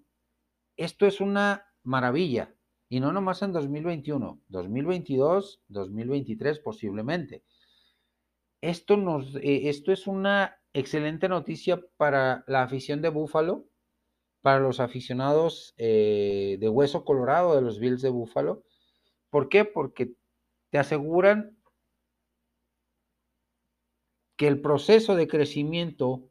Esto 0.77 1.05
es 1.05 1.21
una 1.21 1.65
maravilla. 1.83 2.53
Y 2.89 2.99
no 2.99 3.11
nomás 3.11 3.41
en 3.41 3.51
2021, 3.51 4.41
2022, 4.47 5.61
2023 5.67 6.59
posiblemente. 6.59 7.43
Esto, 8.61 8.97
nos, 8.97 9.35
eh, 9.37 9.69
esto 9.69 9.91
es 9.91 10.05
una 10.05 10.59
excelente 10.75 11.29
noticia 11.29 11.79
para 11.95 12.43
la 12.47 12.63
afición 12.63 13.01
de 13.01 13.07
Búfalo, 13.07 13.65
para 14.41 14.59
los 14.59 14.81
aficionados 14.81 15.73
eh, 15.77 16.57
de 16.59 16.69
Hueso 16.69 17.05
Colorado 17.05 17.55
de 17.55 17.61
los 17.61 17.79
Bills 17.79 18.01
de 18.01 18.09
Búfalo. 18.09 18.63
¿Por 19.29 19.47
qué? 19.47 19.63
Porque 19.63 20.15
te 20.71 20.77
aseguran 20.77 21.57
que 24.35 24.47
el 24.47 24.61
proceso 24.61 25.15
de 25.15 25.29
crecimiento 25.29 26.29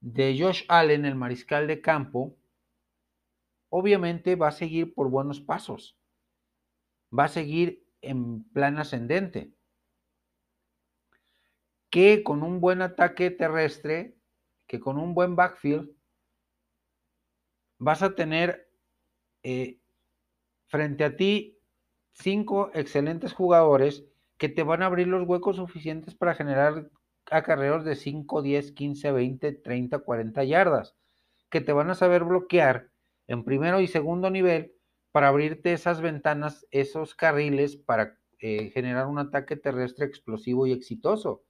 de 0.00 0.36
Josh 0.36 0.64
Allen, 0.68 1.04
el 1.04 1.14
mariscal 1.14 1.68
de 1.68 1.80
campo, 1.80 2.36
obviamente 3.68 4.34
va 4.34 4.48
a 4.48 4.52
seguir 4.52 4.94
por 4.94 5.10
buenos 5.10 5.40
pasos. 5.40 5.96
Va 7.16 7.24
a 7.24 7.28
seguir 7.28 7.86
en 8.00 8.42
plan 8.50 8.78
ascendente. 8.78 9.52
Que 11.90 12.22
con 12.22 12.42
un 12.42 12.60
buen 12.60 12.82
ataque 12.82 13.30
terrestre, 13.30 14.16
que 14.66 14.80
con 14.80 14.98
un 14.98 15.14
buen 15.14 15.36
backfield, 15.36 15.90
vas 17.78 18.02
a 18.02 18.14
tener 18.14 18.70
eh, 19.42 19.80
frente 20.66 21.04
a 21.04 21.16
ti 21.16 21.58
cinco 22.12 22.70
excelentes 22.74 23.32
jugadores 23.32 24.04
que 24.36 24.48
te 24.48 24.62
van 24.62 24.82
a 24.82 24.86
abrir 24.86 25.08
los 25.08 25.26
huecos 25.26 25.56
suficientes 25.56 26.14
para 26.14 26.34
generar 26.34 26.90
acarreos 27.30 27.84
de 27.84 27.96
5, 27.96 28.42
10, 28.42 28.72
15, 28.72 29.12
20, 29.12 29.52
30, 29.52 29.98
40 29.98 30.44
yardas, 30.44 30.96
que 31.50 31.60
te 31.60 31.72
van 31.72 31.90
a 31.90 31.94
saber 31.94 32.24
bloquear 32.24 32.90
en 33.26 33.44
primero 33.44 33.80
y 33.80 33.86
segundo 33.86 34.30
nivel 34.30 34.74
para 35.12 35.28
abrirte 35.28 35.72
esas 35.72 36.00
ventanas, 36.00 36.66
esos 36.70 37.14
carriles 37.14 37.76
para 37.76 38.18
eh, 38.40 38.70
generar 38.70 39.06
un 39.06 39.18
ataque 39.18 39.56
terrestre 39.56 40.06
explosivo 40.06 40.66
y 40.66 40.72
exitoso. 40.72 41.44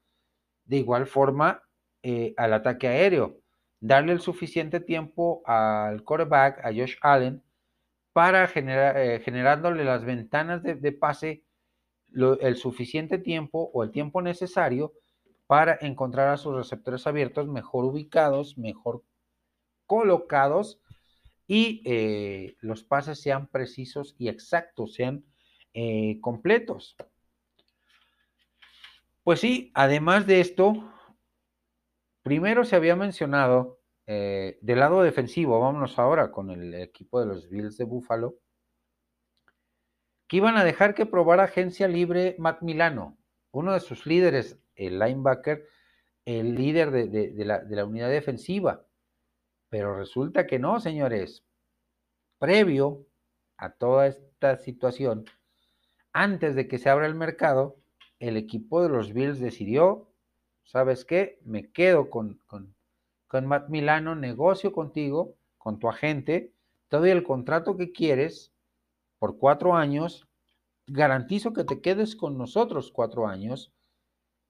De 0.69 0.77
igual 0.77 1.07
forma, 1.07 1.63
eh, 2.03 2.35
al 2.37 2.53
ataque 2.53 2.89
aéreo, 2.89 3.41
darle 3.81 4.13
el 4.13 4.21
suficiente 4.21 4.81
tiempo 4.81 5.43
al 5.47 6.05
quarterback, 6.05 6.63
a 6.63 6.69
Josh 6.69 6.97
Allen, 7.01 7.43
para 8.13 8.47
generar, 8.49 8.99
eh, 8.99 9.21
generándole 9.21 9.83
las 9.83 10.05
ventanas 10.05 10.63
de, 10.63 10.93
pase 10.93 11.43
el 12.13 12.57
suficiente 12.57 13.19
tiempo 13.19 13.71
o 13.73 13.83
el 13.83 13.91
tiempo 13.91 14.21
necesario 14.21 14.93
para 15.47 15.79
encontrar 15.81 16.29
a 16.29 16.37
sus 16.37 16.55
receptores 16.55 17.07
abiertos 17.07 17.49
mejor 17.49 17.87
ubicados, 17.87 18.59
mejor 18.59 19.03
colocados 19.87 20.83
y 21.47 21.81
eh, 21.87 22.57
los 22.61 22.85
pases 22.85 23.21
sean 23.23 23.47
precisos 23.47 24.15
y 24.19 24.29
exactos, 24.29 24.95
sean 24.95 25.25
completos. 26.21 26.97
Pues 29.29 29.41
sí, 29.41 29.71
además 29.75 30.27
de 30.27 30.41
esto, 30.41 30.91
primero 32.23 32.65
se 32.65 32.77
había 32.77 32.97
mencionado 32.97 33.79
eh, 34.07 34.59
del 34.63 34.79
lado 34.79 35.03
defensivo, 35.03 35.61
vámonos 35.61 35.99
ahora 35.99 36.33
con 36.33 36.51
el 36.51 36.73
equipo 36.73 37.21
de 37.21 37.27
los 37.27 37.51
Bills 37.51 37.77
de 37.77 37.85
Buffalo, 37.85 38.39
que 40.27 40.39
iban 40.39 40.57
a 40.57 40.65
dejar 40.65 40.95
que 40.95 41.05
probara 41.05 41.45
agencia 41.45 41.89
libre 41.89 42.37
Matt 42.39 42.63
Milano, 42.63 43.19
uno 43.51 43.75
de 43.75 43.81
sus 43.81 44.07
líderes 44.07 44.59
el 44.75 44.99
linebacker, 44.99 45.69
el 46.25 46.55
líder 46.55 46.91
de, 46.91 47.45
la, 47.45 47.85
unidad 47.85 48.09
defensiva. 48.09 48.87
Pero 49.69 49.95
resulta 49.95 50.47
que 50.47 50.59
no, 50.59 50.81
señores. 50.81 51.45
Previo 52.39 53.07
a 53.59 53.75
toda 53.75 54.07
esta 54.07 54.57
situación, 54.57 55.27
antes 56.15 56.55
de 56.55 56.67
que 56.67 56.79
se 56.79 56.89
abra 56.89 57.07
el 57.07 57.15
mercado, 57.15 57.77
el 58.21 58.37
equipo 58.37 58.83
de 58.83 58.89
los 58.89 59.13
Bills 59.13 59.41
decidió, 59.41 60.09
¿sabes 60.65 61.05
qué? 61.05 61.39
Me 61.45 61.71
quedo 61.71 62.11
con, 62.11 62.41
con, 62.47 62.75
con 63.27 63.47
Matt 63.47 63.69
Milano, 63.69 64.15
negocio 64.15 64.73
contigo, 64.73 65.37
con 65.57 65.79
tu 65.79 65.89
agente, 65.89 66.53
te 66.89 66.97
doy 66.97 67.11
el 67.11 67.23
contrato 67.23 67.77
que 67.77 67.93
quieres 67.93 68.53
por 69.19 69.39
cuatro 69.39 69.75
años, 69.75 70.27
garantizo 70.87 71.53
que 71.53 71.65
te 71.65 71.81
quedes 71.81 72.17
con 72.17 72.39
nosotros 72.39 72.91
cuatro 72.91 73.27
años 73.27 73.73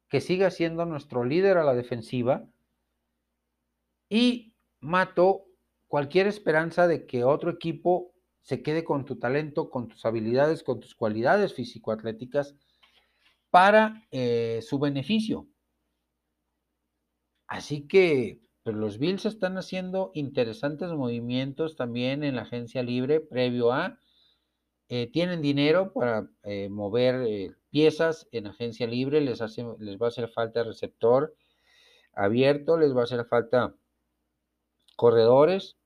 que 0.09 0.20
siga 0.20 0.50
siendo 0.50 0.87
nuestro 0.87 1.24
líder 1.24 1.59
a 1.59 1.64
la 1.64 1.74
defensiva 1.74 2.46
y 4.09 4.54
mato 4.81 5.44
cualquier 5.87 6.26
esperanza 6.26 6.87
de 6.87 7.07
que 7.07 7.24
otro 7.24 7.50
equipo 7.50 8.14
se 8.40 8.62
quede 8.62 8.85
con 8.85 9.04
tu 9.04 9.18
talento, 9.18 9.68
con 9.68 9.88
tus 9.88 10.07
habilidades, 10.07 10.62
con 10.62 10.81
tus 10.81 10.94
cualidades 10.94 11.52
físico-atléticas 11.54 12.54
para 13.59 14.07
eh, 14.12 14.61
su 14.62 14.79
beneficio. 14.79 15.49
Así 17.49 17.88
que 17.88 18.38
pues, 18.62 18.77
los 18.77 18.99
Bills 18.99 19.27
están 19.27 19.59
haciendo 19.59 20.12
interesantes 20.14 20.92
movimientos 20.92 21.75
también 21.75 22.23
en 22.23 22.37
la 22.37 22.42
agencia 22.42 22.85
libre 22.85 23.18
previo 23.18 23.73
a 23.73 23.99
eh, 24.88 25.11
tienen 25.11 25.42
dinero 25.42 25.92
para 25.92 26.31
eh, 26.44 26.68
mover 26.68 27.57
piezas 27.68 28.29
en 28.31 28.47
agencia 28.47 28.87
libre, 28.87 29.21
les, 29.21 29.42
hace, 29.42 29.66
les 29.81 30.01
va 30.01 30.07
a 30.07 30.11
hacer 30.11 30.29
falta 30.29 30.62
receptor 30.62 31.35
abierto, 32.12 32.79
les 32.79 32.94
va 32.94 33.01
a 33.01 33.05
hacer 33.05 33.27
falta 33.27 33.75
corredores 34.94 35.77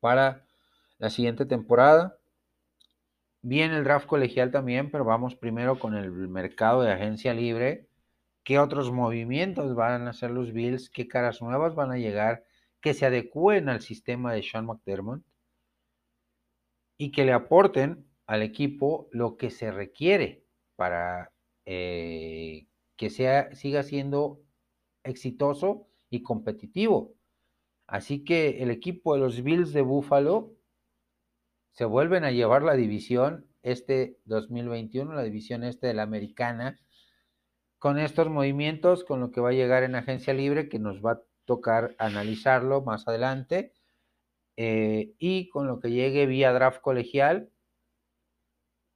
para 0.00 0.44
la 0.98 1.08
siguiente 1.08 1.46
temporada. 1.46 2.18
Viene 3.42 3.76
el 3.76 3.84
draft 3.84 4.06
colegial 4.06 4.50
también, 4.50 4.90
pero 4.90 5.04
vamos 5.04 5.34
primero 5.36 5.78
con 5.78 5.94
el 5.94 6.10
mercado 6.28 6.82
de 6.82 6.92
agencia 6.92 7.34
libre. 7.34 7.88
¿Qué 8.44 8.58
otros 8.58 8.90
movimientos 8.92 9.74
van 9.74 10.06
a 10.06 10.10
hacer 10.10 10.30
los 10.30 10.52
Bills? 10.52 10.90
¿Qué 10.90 11.08
caras 11.08 11.42
nuevas 11.42 11.74
van 11.74 11.92
a 11.92 11.98
llegar 11.98 12.44
que 12.80 12.94
se 12.94 13.06
adecúen 13.06 13.68
al 13.68 13.80
sistema 13.80 14.32
de 14.32 14.42
Sean 14.42 14.66
McDermott? 14.66 15.22
y 17.02 17.10
que 17.10 17.24
le 17.24 17.32
aporten 17.32 18.06
al 18.26 18.42
equipo 18.42 19.08
lo 19.10 19.36
que 19.36 19.50
se 19.50 19.72
requiere 19.72 20.44
para 20.76 21.32
eh, 21.66 22.68
que 22.96 23.10
sea, 23.10 23.52
siga 23.56 23.82
siendo 23.82 24.40
exitoso 25.02 25.88
y 26.10 26.22
competitivo. 26.22 27.14
Así 27.88 28.22
que 28.22 28.62
el 28.62 28.70
equipo 28.70 29.14
de 29.14 29.20
los 29.20 29.42
Bills 29.42 29.72
de 29.72 29.82
Buffalo 29.82 30.54
se 31.72 31.84
vuelven 31.84 32.24
a 32.24 32.30
llevar 32.30 32.62
la 32.62 32.74
división 32.74 33.46
este 33.62 34.18
2021, 34.24 35.14
la 35.14 35.22
división 35.22 35.64
este 35.64 35.88
de 35.88 35.94
la 35.94 36.02
americana, 36.02 36.80
con 37.78 37.98
estos 37.98 38.28
movimientos, 38.28 39.04
con 39.04 39.20
lo 39.20 39.32
que 39.32 39.40
va 39.40 39.50
a 39.50 39.54
llegar 39.54 39.82
en 39.82 39.94
agencia 39.94 40.34
libre, 40.34 40.68
que 40.68 40.78
nos 40.78 41.04
va 41.04 41.12
a 41.12 41.22
tocar 41.44 41.94
analizarlo 41.98 42.82
más 42.82 43.08
adelante 43.08 43.72
eh, 44.56 45.14
y 45.18 45.48
con 45.48 45.66
lo 45.66 45.80
que 45.80 45.90
llegue 45.90 46.26
vía 46.26 46.52
draft 46.52 46.80
colegial, 46.80 47.50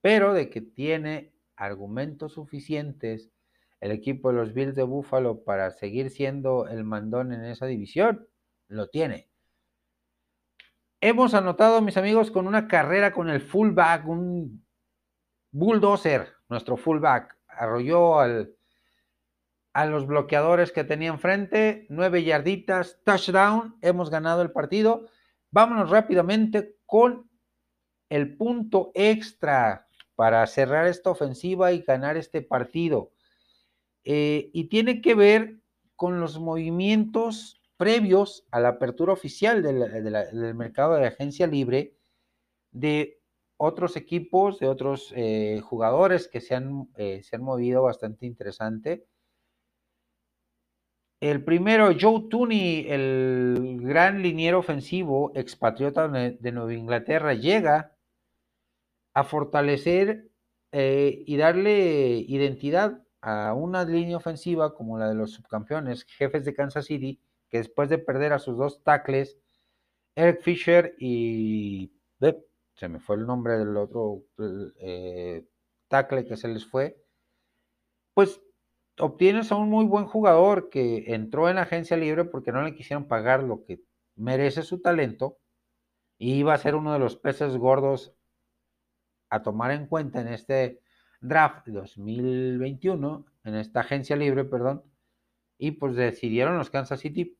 pero 0.01 0.35
de 0.35 0.51
que 0.51 0.61
tiene 0.61 1.33
argumentos 1.57 2.35
suficientes 2.35 3.31
el 3.81 3.91
equipo 3.91 4.31
de 4.31 4.37
los 4.37 4.55
Bills 4.55 4.75
de 4.75 4.83
Buffalo 4.83 5.45
para 5.45 5.71
seguir 5.71 6.11
siendo 6.11 6.69
el 6.69 6.85
mandón 6.85 7.33
en 7.33 7.45
esa 7.45 7.67
división, 7.67 8.29
lo 8.69 8.89
tiene. 8.89 9.29
Hemos 11.09 11.35
anotado, 11.35 11.81
mis 11.83 11.97
amigos, 11.97 12.33
con 12.33 12.49
una 12.49 12.67
carrera 12.67 13.13
con 13.13 13.31
el 13.31 13.41
fullback, 13.41 14.09
un 14.09 14.67
bulldozer, 15.53 16.35
nuestro 16.49 16.77
fullback, 16.77 17.39
arrolló 17.47 18.19
a 18.19 19.87
los 19.87 20.05
bloqueadores 20.09 20.73
que 20.73 20.83
tenía 20.83 21.11
enfrente, 21.11 21.87
nueve 21.91 22.25
yarditas, 22.25 22.99
touchdown, 23.05 23.79
hemos 23.83 24.11
ganado 24.11 24.43
el 24.43 24.51
partido. 24.51 25.07
Vámonos 25.53 25.91
rápidamente 25.91 26.75
con 26.87 27.31
el 28.09 28.37
punto 28.37 28.91
extra 28.93 29.87
para 30.17 30.45
cerrar 30.49 30.89
esta 30.89 31.11
ofensiva 31.11 31.71
y 31.71 31.83
ganar 31.83 32.17
este 32.17 32.43
partido. 32.43 33.13
Eh, 34.03 34.51
y 34.53 34.65
tiene 34.65 35.01
que 35.01 35.15
ver 35.15 35.61
con 35.95 36.19
los 36.19 36.41
movimientos 36.41 37.63
previos 37.77 38.47
a 38.51 38.61
la 38.61 38.69
apertura 38.69 39.13
oficial 39.13 39.63
del 39.63 40.55
mercado 40.55 40.95
de 40.95 41.07
agencia 41.07 41.47
libre 41.47 41.97
de 42.71 43.21
otros 43.57 43.97
equipos, 43.97 44.59
de 44.59 44.69
otros 44.69 45.13
eh, 45.17 45.61
jugadores 45.63 46.29
que 46.29 46.41
se 46.41 46.55
han, 46.55 46.89
eh, 46.97 47.23
se 47.23 47.37
han 47.37 47.43
movido 47.43 47.83
bastante 47.83 48.27
interesante. 48.27 49.07
El 51.21 51.43
primero, 51.45 51.91
Joe 51.99 52.29
Tooney, 52.29 52.87
el 52.91 53.79
gran 53.81 54.23
liniero 54.23 54.59
ofensivo, 54.59 55.33
expatriota 55.35 56.09
de 56.09 56.53
Nueva 56.53 56.75
Inglaterra, 56.75 57.33
llega 57.33 57.97
a 59.15 59.25
fortalecer 59.25 60.31
eh, 60.73 61.25
y 61.27 61.39
darle 61.39 62.19
identidad 62.29 63.03
a 63.23 63.55
una 63.55 63.85
línea 63.85 64.19
ofensiva 64.19 64.75
como 64.75 64.99
la 64.99 65.09
de 65.09 65.15
los 65.15 65.33
subcampeones, 65.33 66.05
jefes 66.05 66.45
de 66.45 66.55
Kansas 66.55 66.85
City, 66.85 67.19
que 67.49 67.59
después 67.59 67.89
de 67.89 67.99
perder 67.99 68.33
a 68.33 68.39
sus 68.39 68.57
dos 68.57 68.83
tackles, 68.83 69.39
Eric 70.15 70.41
Fisher 70.43 70.95
y 70.99 71.93
se 72.77 72.89
me 72.89 73.01
fue 73.01 73.17
el 73.17 73.27
nombre 73.27 73.59
del 73.59 73.77
otro 73.77 74.25
eh, 74.81 75.47
tackle 75.89 76.27
que 76.27 76.37
se 76.37 76.49
les 76.49 76.67
fue, 76.67 77.03
pues 78.15 78.41
obtienes 78.99 79.51
a 79.51 79.57
un 79.57 79.71
muy 79.71 79.87
buen 79.87 80.07
jugador 80.07 80.69
que 80.69 81.15
entró 81.15 81.49
en 81.49 81.57
la 81.57 81.63
agencia 81.63 81.97
libre 81.97 82.25
porque 82.25 82.53
no 82.53 82.63
le 82.63 82.75
quisieron 82.75 83.09
pagar 83.09 83.43
lo 83.43 83.65
que 83.65 83.81
merece 84.15 84.63
su 84.63 84.81
talento 84.81 85.39
y 86.19 86.35
iba 86.35 86.55
a 86.55 86.59
ser 86.59 86.75
uno 86.75 86.93
de 86.93 86.99
los 86.99 87.17
peces 87.17 87.57
gordos 87.57 88.15
a 89.31 89.43
tomar 89.43 89.71
en 89.71 89.87
cuenta 89.87 90.21
en 90.21 90.29
este 90.29 90.81
draft 91.21 91.67
2021, 91.69 93.27
en 93.45 93.55
esta 93.55 93.81
agencia 93.81 94.17
libre, 94.17 94.45
perdón, 94.45 94.85
y 95.59 95.73
pues 95.73 95.97
decidieron 95.97 96.59
los 96.59 96.71
Kansas 96.71 97.01
City 97.01 97.39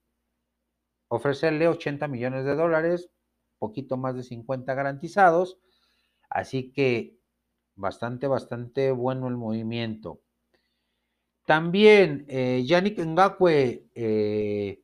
ofrecerle 1.09 1.69
80 1.69 2.09
millones 2.09 2.45
de 2.45 2.55
dólares 2.55 3.11
poquito 3.59 3.97
más 3.97 4.15
de 4.17 4.23
50 4.23 4.75
garantizados. 4.75 5.59
Así 6.29 6.73
que 6.73 7.19
bastante, 7.75 8.27
bastante 8.27 8.91
bueno 8.91 9.29
el 9.29 9.37
movimiento. 9.37 10.21
También 11.47 12.27
eh, 12.29 12.65
Yannick 12.67 12.99
Ngakwe 12.99 13.87
eh, 13.95 14.83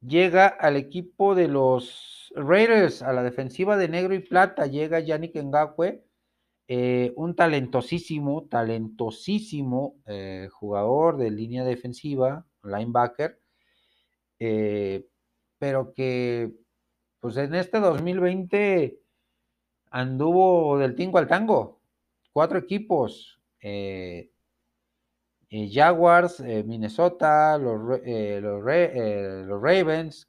llega 0.00 0.48
al 0.48 0.76
equipo 0.76 1.34
de 1.36 1.46
los 1.48 2.32
Raiders, 2.34 3.02
a 3.02 3.12
la 3.12 3.22
defensiva 3.22 3.76
de 3.76 3.88
negro 3.88 4.14
y 4.14 4.18
plata. 4.18 4.66
Llega 4.66 4.98
Yannick 4.98 5.36
Ngakwe, 5.36 6.04
eh, 6.74 7.12
un 7.16 7.34
talentosísimo, 7.36 8.46
talentosísimo 8.48 9.96
jugador 10.50 11.18
de 11.18 11.30
línea 11.30 11.64
defensiva, 11.64 12.46
linebacker 12.62 13.38
pero 15.62 15.92
que 15.94 16.52
pues 17.20 17.36
en 17.36 17.54
este 17.54 17.78
2020 17.78 19.00
anduvo 19.92 20.76
del 20.76 20.96
tingo 20.96 21.18
al 21.18 21.28
tango. 21.28 21.80
Cuatro 22.32 22.58
equipos. 22.58 23.40
Eh, 23.60 24.32
eh, 25.50 25.70
Jaguars, 25.72 26.40
eh, 26.40 26.64
Minnesota, 26.64 27.58
los, 27.58 28.00
los, 28.00 29.62
Ravens, 29.62 30.28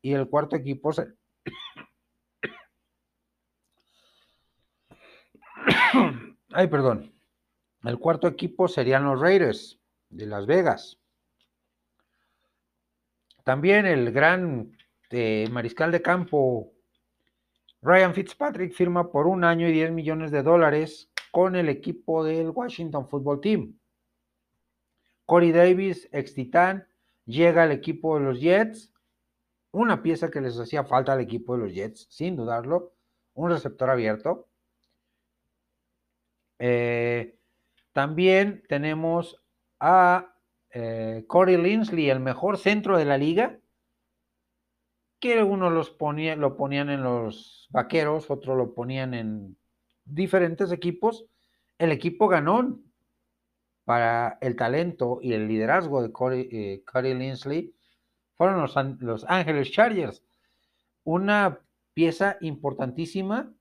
y 0.00 0.14
el 0.14 0.30
cuarto 0.30 0.56
equipo 0.56 0.90
Ay, 6.52 6.66
perdón. 6.68 7.12
El 7.84 7.98
cuarto 7.98 8.28
equipo 8.28 8.68
serían 8.68 9.04
los 9.04 9.20
Raiders 9.20 9.80
de 10.08 10.26
Las 10.26 10.46
Vegas. 10.46 10.98
También 13.44 13.86
el 13.86 14.12
gran 14.12 14.76
eh, 15.10 15.48
mariscal 15.50 15.90
de 15.90 16.00
campo 16.00 16.72
Ryan 17.82 18.14
Fitzpatrick 18.14 18.72
firma 18.72 19.10
por 19.10 19.26
un 19.26 19.42
año 19.42 19.66
y 19.66 19.72
10 19.72 19.90
millones 19.90 20.30
de 20.30 20.44
dólares 20.44 21.10
con 21.32 21.56
el 21.56 21.68
equipo 21.68 22.22
del 22.22 22.50
Washington 22.50 23.08
Football 23.08 23.40
Team. 23.40 23.78
Corey 25.26 25.50
Davis, 25.50 26.08
ex 26.12 26.34
titán, 26.34 26.86
llega 27.24 27.64
al 27.64 27.72
equipo 27.72 28.18
de 28.18 28.24
los 28.24 28.40
Jets. 28.40 28.92
Una 29.72 30.02
pieza 30.02 30.30
que 30.30 30.40
les 30.40 30.58
hacía 30.58 30.84
falta 30.84 31.14
al 31.14 31.20
equipo 31.20 31.56
de 31.56 31.64
los 31.64 31.74
Jets, 31.74 32.06
sin 32.10 32.36
dudarlo. 32.36 32.92
Un 33.34 33.50
receptor 33.50 33.90
abierto. 33.90 34.48
Eh, 36.64 37.40
también 37.92 38.62
tenemos 38.68 39.42
a 39.80 40.36
eh, 40.70 41.24
Corey 41.26 41.56
Linsley, 41.56 42.08
el 42.08 42.20
mejor 42.20 42.56
centro 42.56 42.96
de 42.96 43.04
la 43.04 43.18
liga, 43.18 43.58
que 45.18 45.42
uno 45.42 45.70
los 45.70 45.90
ponía, 45.90 46.36
lo 46.36 46.56
ponían 46.56 46.88
en 46.88 47.02
los 47.02 47.66
vaqueros, 47.72 48.30
otro 48.30 48.54
lo 48.54 48.74
ponían 48.74 49.12
en 49.12 49.56
diferentes 50.04 50.70
equipos. 50.70 51.26
El 51.78 51.90
equipo 51.90 52.28
ganó 52.28 52.78
para 53.84 54.38
el 54.40 54.54
talento 54.54 55.18
y 55.20 55.32
el 55.32 55.48
liderazgo 55.48 56.00
de 56.00 56.12
Corey, 56.12 56.48
eh, 56.52 57.14
Linsley 57.14 57.74
fueron 58.36 58.60
los, 58.60 58.76
los 59.00 59.24
Ángeles 59.28 59.72
Chargers. 59.72 60.22
Una 61.02 61.58
pieza 61.92 62.36
importantísima 62.40 63.52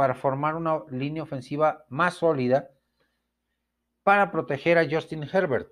para 0.00 0.14
formar 0.14 0.56
una 0.56 0.82
línea 0.90 1.22
ofensiva 1.22 1.84
más 1.90 2.14
sólida 2.14 2.70
para 4.02 4.32
proteger 4.32 4.78
a 4.78 4.88
Justin 4.90 5.28
Herbert. 5.30 5.70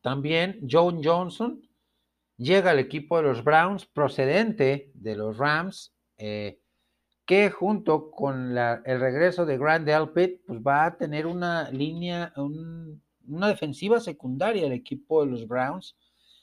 También 0.00 0.66
John 0.68 1.00
Johnson 1.04 1.62
llega 2.36 2.72
al 2.72 2.80
equipo 2.80 3.18
de 3.18 3.22
los 3.22 3.44
Browns 3.44 3.86
procedente 3.86 4.90
de 4.94 5.14
los 5.14 5.38
Rams, 5.38 5.94
eh, 6.18 6.58
que 7.24 7.48
junto 7.48 8.10
con 8.10 8.58
el 8.58 9.00
regreso 9.00 9.46
de 9.46 9.56
Grant 9.56 9.86
Delpit, 9.86 10.44
pues 10.44 10.58
va 10.58 10.86
a 10.86 10.96
tener 10.96 11.28
una 11.28 11.70
línea, 11.70 12.32
una 12.34 13.46
defensiva 13.46 14.00
secundaria 14.00 14.64
del 14.64 14.72
equipo 14.72 15.24
de 15.24 15.30
los 15.30 15.46
Browns 15.46 15.96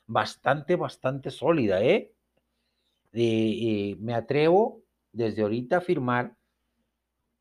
bastante, 0.07 0.77
bastante 0.77 1.29
sólida, 1.29 1.83
¿eh? 1.83 2.13
Y, 3.11 3.97
me 3.99 4.13
atrevo 4.13 4.81
desde 5.11 5.41
ahorita 5.41 5.75
a 5.75 5.79
afirmar 5.79 6.37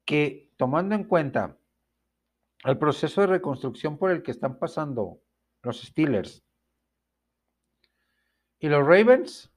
que 0.05 0.53
tomando 0.57 0.95
en 0.95 1.05
cuenta 1.05 1.59
el 2.65 2.79
proceso 2.79 3.21
de 3.21 3.27
reconstrucción 3.29 3.99
por 3.99 4.11
el 4.11 4.23
que 4.23 4.31
están 4.31 4.59
pasando 4.59 5.21
los 5.63 5.81
Steelers. 5.81 6.45
Y 8.59 8.69
los 8.69 8.87
Ravens, 8.87 9.53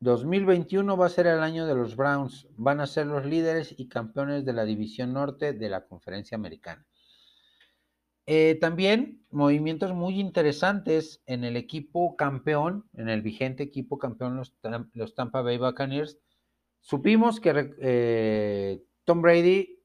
2021 0.00 0.96
va 0.96 1.06
a 1.06 1.10
ser 1.10 1.26
el 1.26 1.40
año 1.40 1.66
de 1.66 1.74
los 1.74 1.96
Browns. 1.96 2.48
Van 2.56 2.80
a 2.80 2.86
ser 2.86 3.06
los 3.06 3.24
líderes 3.24 3.74
y 3.76 3.88
campeones 3.88 4.44
de 4.44 4.52
la 4.52 4.64
División 4.64 5.12
Norte 5.12 5.52
de 5.52 5.68
la 5.68 5.86
Conferencia 5.86 6.36
Americana. 6.36 6.86
Eh, 8.26 8.58
también 8.60 9.24
movimientos 9.30 9.94
muy 9.94 10.20
interesantes 10.20 11.22
en 11.24 11.44
el 11.44 11.56
equipo 11.56 12.14
campeón, 12.14 12.88
en 12.92 13.08
el 13.08 13.22
vigente 13.22 13.62
equipo 13.62 13.98
campeón, 13.98 14.36
los, 14.36 15.14
Tampa 15.14 15.40
Bay 15.42 15.56
Buccaneers. 15.56 16.18
Supimos 16.80 17.40
que 17.40 17.74
eh, 17.80 18.82
Tom 19.04 19.22
Brady 19.22 19.82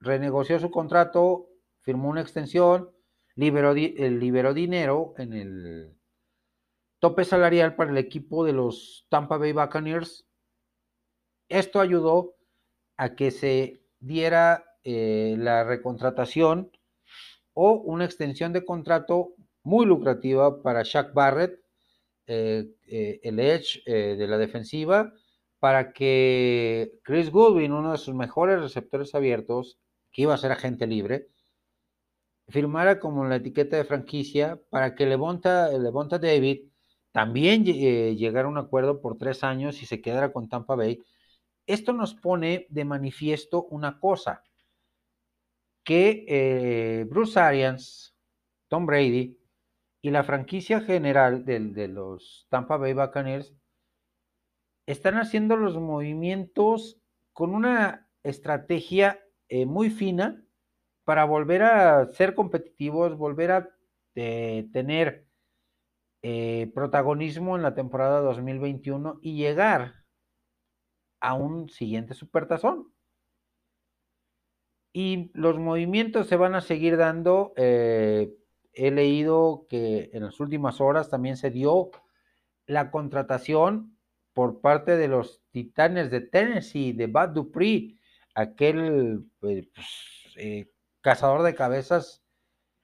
renegoció 0.00 0.58
su 0.58 0.70
contrato, 0.70 1.48
firmó 1.80 2.08
una 2.08 2.20
extensión, 2.20 2.90
liberó, 3.34 3.74
liberó 3.74 4.54
dinero 4.54 5.14
en 5.16 5.32
el 5.32 5.98
tope 6.98 7.24
salarial 7.24 7.76
para 7.76 7.90
el 7.90 7.98
equipo 7.98 8.44
de 8.44 8.52
los 8.52 9.06
Tampa 9.08 9.38
Bay 9.38 9.52
Buccaneers. 9.52 10.26
Esto 11.48 11.80
ayudó 11.80 12.36
a 12.96 13.14
que 13.14 13.30
se 13.30 13.82
diera 14.00 14.64
eh, 14.84 15.36
la 15.38 15.64
recontratación 15.64 16.70
o 17.54 17.72
una 17.72 18.04
extensión 18.04 18.52
de 18.52 18.64
contrato 18.64 19.34
muy 19.62 19.86
lucrativa 19.86 20.62
para 20.62 20.82
Shaq 20.82 21.12
Barrett, 21.12 21.60
eh, 22.28 22.68
eh, 22.86 23.20
el 23.22 23.40
edge 23.40 23.82
de 23.84 24.26
la 24.28 24.38
defensiva, 24.38 25.12
para 25.58 25.92
que 25.92 26.92
Chris 27.02 27.30
Goodwin, 27.30 27.72
uno 27.72 27.92
de 27.92 27.98
sus 27.98 28.14
mejores 28.14 28.60
receptores 28.60 29.14
abiertos, 29.14 29.78
que 30.12 30.22
iba 30.22 30.34
a 30.34 30.38
ser 30.38 30.52
agente 30.52 30.86
libre, 30.86 31.28
firmara 32.48 32.98
como 32.98 33.24
la 33.24 33.36
etiqueta 33.36 33.76
de 33.76 33.84
franquicia 33.84 34.60
para 34.70 34.94
que 34.94 35.06
Levonta, 35.06 35.68
Levonta 35.70 36.18
David 36.18 36.68
también 37.12 37.64
eh, 37.66 38.14
llegara 38.16 38.46
a 38.46 38.50
un 38.50 38.58
acuerdo 38.58 39.00
por 39.00 39.18
tres 39.18 39.44
años 39.44 39.82
y 39.82 39.86
se 39.86 40.00
quedara 40.00 40.32
con 40.32 40.48
Tampa 40.48 40.76
Bay. 40.76 41.02
Esto 41.66 41.92
nos 41.92 42.14
pone 42.14 42.66
de 42.70 42.84
manifiesto 42.84 43.64
una 43.64 43.98
cosa, 43.98 44.42
que 45.84 46.24
eh, 46.28 47.04
Bruce 47.08 47.38
Arians, 47.40 48.14
Tom 48.68 48.86
Brady 48.86 49.37
y 50.08 50.10
la 50.10 50.24
franquicia 50.24 50.80
general 50.80 51.44
de, 51.44 51.86
los 51.86 52.46
Tampa 52.48 52.78
Bay 52.78 52.94
Buccaneers 52.94 53.54
están 54.86 55.18
haciendo 55.18 55.54
los 55.58 55.76
movimientos 55.76 56.98
con 57.34 57.54
una 57.54 58.08
estrategia 58.22 59.20
eh, 59.50 59.66
muy 59.66 59.90
fina 59.90 60.42
para 61.04 61.26
volver 61.26 61.62
a 61.62 62.06
ser 62.06 62.34
competitivos, 62.34 63.18
volver 63.18 63.50
a 63.50 63.68
eh, 64.14 64.70
tener 64.72 65.26
eh, 66.22 66.72
protagonismo 66.74 67.56
en 67.56 67.62
la 67.62 67.74
temporada 67.74 68.20
2021 68.20 69.18
y 69.20 69.36
llegar 69.36 70.06
a 71.20 71.34
un 71.34 71.68
siguiente 71.68 72.14
supertazón. 72.14 72.94
Y 74.94 75.30
los 75.34 75.58
movimientos 75.58 76.28
se 76.28 76.36
van 76.36 76.54
a 76.54 76.62
seguir 76.62 76.96
dando. 76.96 77.52
He 78.78 78.90
leído 78.90 79.66
que 79.68 80.10
en 80.12 80.24
las 80.24 80.38
últimas 80.40 80.80
horas 80.80 81.10
también 81.10 81.36
se 81.36 81.50
dio 81.50 81.90
la 82.66 82.90
contratación 82.90 83.98
por 84.32 84.60
parte 84.60 84.96
de 84.96 85.08
los 85.08 85.42
Titanes 85.50 86.10
de 86.10 86.20
Tennessee, 86.20 86.92
de 86.92 87.08
Bad 87.08 87.30
Dupree, 87.30 87.98
aquel 88.34 89.24
pues, 89.40 89.66
eh, 90.36 90.70
cazador 91.00 91.42
de 91.42 91.56
cabezas 91.56 92.22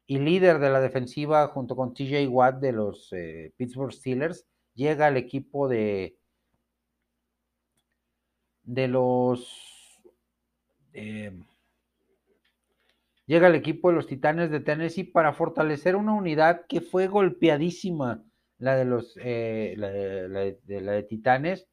y 0.07 0.19
líder 0.19 0.59
de 0.59 0.71
la 0.71 0.81
defensiva 0.81 1.47
junto 1.49 1.77
con 1.77 1.95
TJ 1.95 2.27
Watt 2.29 2.61
de 2.61 2.73
los 2.73 3.13
eh, 3.13 3.53
Pittsburgh 3.57 3.93
Steelers, 3.93 4.47
llega 4.75 5.07
al 5.07 5.17
equipo 5.17 5.69
de, 5.69 6.19
de 8.65 8.89
los... 8.89 10.03
Eh, 10.93 11.33
llega 13.27 13.47
al 13.47 13.55
equipo 13.55 13.89
de 13.89 13.97
los 13.97 14.07
Titanes 14.07 14.51
de 14.51 14.61
Tennessee 14.61 15.05
para 15.05 15.33
fortalecer 15.33 15.97
una 15.97 16.15
unidad 16.15 16.67
que 16.69 16.81
fue 16.81 17.07
golpeadísima, 17.07 18.25
la 18.59 18.77
de 18.77 18.85
los 18.85 19.19
eh, 19.23 19.77
de, 20.65 21.03
Titanes. 21.09 21.67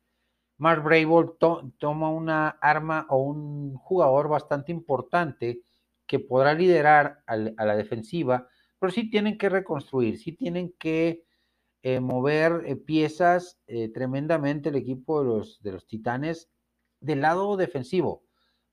Mark 0.57 0.83
Brable 0.83 1.31
toma 1.77 2.09
una 2.09 2.49
arma 2.49 3.07
o 3.09 3.17
un 3.23 3.75
jugador 3.75 4.29
bastante 4.29 4.71
importante 4.71 5.61
que 6.05 6.19
podrá 6.19 6.53
liderar 6.53 7.23
a 7.25 7.35
la 7.37 7.75
defensiva, 7.75 8.47
pero 8.77 8.91
sí 8.91 9.09
tienen 9.09 9.37
que 9.37 9.49
reconstruir, 9.49 10.19
sí 10.19 10.33
tienen 10.33 10.73
que 10.77 11.23
eh, 11.81 11.99
mover 11.99 12.63
eh, 12.65 12.75
piezas 12.75 13.59
tremendamente 13.93 14.69
el 14.69 14.75
equipo 14.75 15.21
de 15.21 15.27
los, 15.27 15.61
de 15.63 15.71
los 15.71 15.87
Titanes 15.87 16.51
del 16.99 17.21
lado 17.21 17.57
defensivo. 17.57 18.23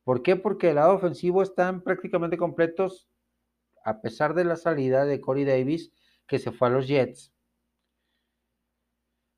¿Por 0.08 0.22
qué? 0.22 0.36
Porque 0.36 0.68
del 0.68 0.76
lado 0.76 0.94
ofensivo 0.94 1.42
están 1.42 1.82
prácticamente 1.82 2.38
completos 2.38 3.10
a 3.84 4.00
pesar 4.00 4.32
de 4.32 4.46
la 4.46 4.56
salida 4.56 5.04
de 5.04 5.20
Corey 5.20 5.44
Davis 5.44 5.92
que 6.26 6.38
se 6.38 6.50
fue 6.50 6.68
a 6.68 6.70
los 6.70 6.88
Jets. 6.88 7.30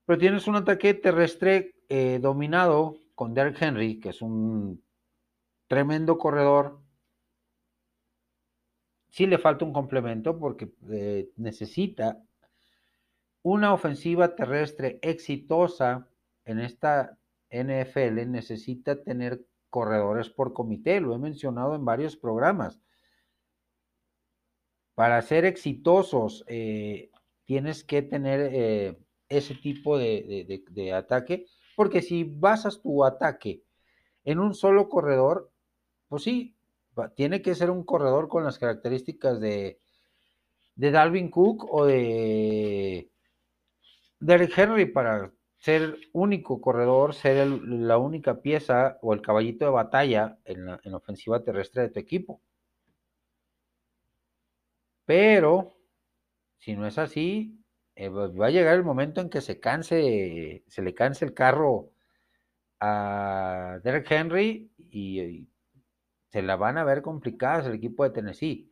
Pero 0.05 0.17
tienes 0.17 0.47
un 0.47 0.55
ataque 0.55 0.93
terrestre 0.93 1.75
dominado 2.21 2.95
con 3.15 3.33
Derrick 3.33 3.61
Henry, 3.61 3.99
que 3.99 4.11
es 4.11 4.21
un 4.21 4.81
tremendo 5.67 6.17
corredor, 6.17 6.79
sí 9.09 9.27
le 9.27 9.39
falta 9.39 9.65
un 9.65 9.73
complemento 9.73 10.39
porque 10.39 10.71
eh, 10.89 11.31
necesita 11.35 12.23
una 13.41 13.73
ofensiva 13.73 14.37
terrestre 14.37 14.99
exitosa 15.01 16.07
en 16.45 16.59
esta 16.59 17.17
NFL, 17.49 18.31
necesita 18.31 19.03
tener 19.03 19.50
corredores 19.71 20.29
por 20.29 20.53
comité, 20.53 20.99
lo 20.99 21.15
he 21.15 21.17
mencionado 21.17 21.73
en 21.73 21.83
varios 21.83 22.15
programas. 22.15 22.79
Para 24.93 25.19
ser 25.23 25.45
exitosos, 25.45 26.43
eh, 26.47 27.09
tienes 27.45 27.83
que 27.83 28.03
tener 28.03 28.51
eh, 28.53 28.99
ese 29.29 29.55
tipo 29.55 29.97
de, 29.97 30.93
ataque, 30.93 31.47
porque 31.75 32.01
si 32.03 32.23
basas 32.23 32.81
tu 32.81 33.03
ataque 33.03 33.63
en 34.25 34.39
un 34.39 34.53
solo 34.53 34.89
corredor, 34.89 35.51
pues 36.09 36.23
sí, 36.23 36.55
tiene 37.15 37.41
que 37.41 37.55
ser 37.55 37.71
un 37.71 37.83
corredor 37.83 38.27
con 38.27 38.43
las 38.43 38.59
características 38.59 39.39
de, 39.39 39.79
de 40.75 40.91
Dalvin 40.91 41.31
Cook 41.31 41.65
o 41.73 41.85
de 41.85 43.09
Derek 44.19 44.55
Henry 44.55 44.85
para 44.85 45.31
ser 45.61 45.97
único 46.13 46.59
corredor, 46.61 47.13
ser 47.13 47.47
la 47.47 47.97
única 47.97 48.41
pieza 48.41 48.97
o 49.01 49.13
el 49.13 49.21
caballito 49.21 49.65
de 49.65 49.71
batalla 49.71 50.39
en 50.45 50.65
la, 50.65 50.81
ofensiva 50.93 51.43
terrestre 51.43 51.83
de 51.83 51.89
tu 51.89 51.99
equipo. 51.99 52.41
Pero, 55.05 55.77
si 56.59 56.75
no 56.75 56.87
es 56.87 56.97
así, 56.97 57.59
eh, 57.95 58.09
va 58.09 58.47
a 58.47 58.49
llegar 58.49 58.75
el 58.75 58.83
momento 58.83 59.21
en 59.21 59.29
que 59.29 59.41
se 59.41 59.59
canse, 59.59 60.63
se 60.67 60.81
le 60.81 60.93
canse 60.95 61.25
el 61.25 61.33
carro 61.33 61.91
a 62.79 63.79
Derek 63.83 64.09
Henry 64.11 64.71
y 64.77 65.47
se 66.31 66.41
la 66.41 66.55
van 66.55 66.77
a 66.77 66.83
ver 66.83 67.01
complicadas 67.03 67.67
el 67.67 67.75
equipo 67.75 68.03
de 68.03 68.11
Tennessee. 68.11 68.71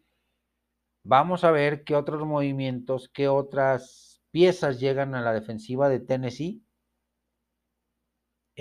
Vamos 1.03 1.43
a 1.43 1.51
ver 1.51 1.83
qué 1.83 1.95
otros 1.95 2.25
movimientos, 2.25 3.09
qué 3.09 3.27
otras 3.27 4.21
piezas 4.31 4.79
llegan 4.79 5.15
a 5.15 5.21
la 5.21 5.33
defensiva 5.33 5.89
de 5.89 5.99
Tennessee 5.99 6.63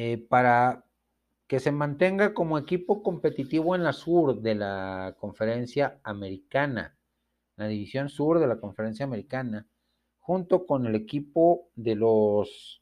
eh, 0.01 0.17
para 0.17 0.85
que 1.49 1.59
se 1.59 1.73
mantenga 1.73 2.33
como 2.33 2.57
equipo 2.57 3.03
competitivo 3.03 3.75
en 3.75 3.83
la 3.83 3.93
sur 3.93 4.41
de 4.41 4.55
la 4.55 5.17
conferencia 5.19 5.99
americana, 6.05 6.97
la 7.57 7.67
división 7.67 8.09
sur 8.09 8.39
de 8.39 8.47
la 8.47 8.61
conferencia 8.61 9.05
americana, 9.05 9.67
junto 10.21 10.67
con 10.67 10.87
el 10.87 10.95
equipo 10.95 11.73
de 11.75 11.97
los 11.97 12.81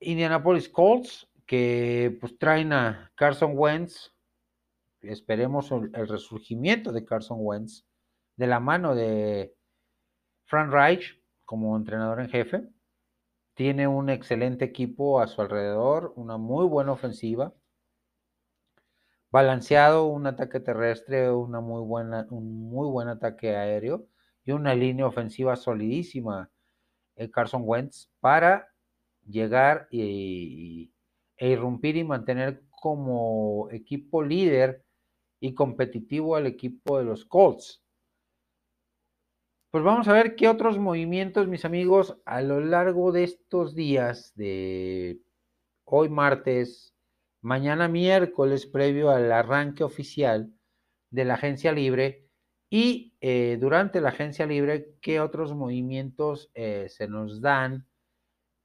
Indianapolis 0.00 0.70
Colts, 0.70 1.28
que 1.44 2.16
pues 2.18 2.38
traen 2.38 2.72
a 2.72 3.12
Carson 3.14 3.52
Wentz, 3.56 4.14
esperemos 5.02 5.70
el, 5.70 6.08
resurgimiento 6.08 6.92
de 6.92 7.04
Carson 7.04 7.40
Wentz 7.42 7.84
de 8.36 8.46
la 8.46 8.58
mano 8.58 8.94
de 8.94 9.54
Frank 10.46 10.72
Reich 10.72 11.22
como 11.44 11.76
entrenador 11.76 12.22
en 12.22 12.30
jefe. 12.30 12.75
Tiene 13.56 13.88
un 13.88 14.10
excelente 14.10 14.66
equipo 14.66 15.18
a 15.18 15.26
su 15.28 15.40
alrededor, 15.40 16.12
una 16.16 16.36
muy 16.36 16.66
buena 16.66 16.92
ofensiva, 16.92 17.54
balanceado, 19.30 20.08
un 20.08 20.26
ataque 20.26 20.60
terrestre, 20.60 21.32
una 21.32 21.60
muy 21.60 21.82
buena, 21.82 22.26
un 22.28 22.68
muy 22.68 22.86
buen 22.90 23.08
ataque 23.08 23.56
aéreo 23.56 24.08
y 24.44 24.52
una 24.52 24.74
línea 24.74 25.06
ofensiva 25.06 25.56
solidísima, 25.56 26.50
el 27.14 27.30
Carson 27.30 27.62
Wentz, 27.64 28.10
para 28.20 28.68
llegar 29.26 29.88
y, 29.90 30.92
e 31.38 31.48
irrumpir 31.48 31.96
y 31.96 32.04
mantener 32.04 32.62
como 32.68 33.70
equipo 33.70 34.22
líder 34.22 34.84
y 35.40 35.54
competitivo 35.54 36.36
al 36.36 36.46
equipo 36.46 36.98
de 36.98 37.04
los 37.04 37.24
Colts. 37.24 37.85
Pues 39.76 39.84
vamos 39.84 40.08
a 40.08 40.14
ver 40.14 40.36
qué 40.36 40.48
otros 40.48 40.78
movimientos, 40.78 41.48
mis 41.48 41.66
amigos, 41.66 42.16
a 42.24 42.40
lo 42.40 42.60
largo 42.60 43.12
de 43.12 43.24
estos 43.24 43.74
días 43.74 44.32
de 44.34 45.20
hoy 45.84 46.08
martes, 46.08 46.94
mañana 47.42 47.86
miércoles, 47.86 48.64
previo 48.64 49.10
al 49.10 49.30
arranque 49.30 49.84
oficial 49.84 50.50
de 51.10 51.26
la 51.26 51.34
agencia 51.34 51.72
libre 51.72 52.26
y 52.70 53.18
eh, 53.20 53.58
durante 53.60 54.00
la 54.00 54.08
agencia 54.08 54.46
libre, 54.46 54.94
qué 55.02 55.20
otros 55.20 55.54
movimientos 55.54 56.50
eh, 56.54 56.86
se 56.88 57.06
nos 57.06 57.42
dan 57.42 57.86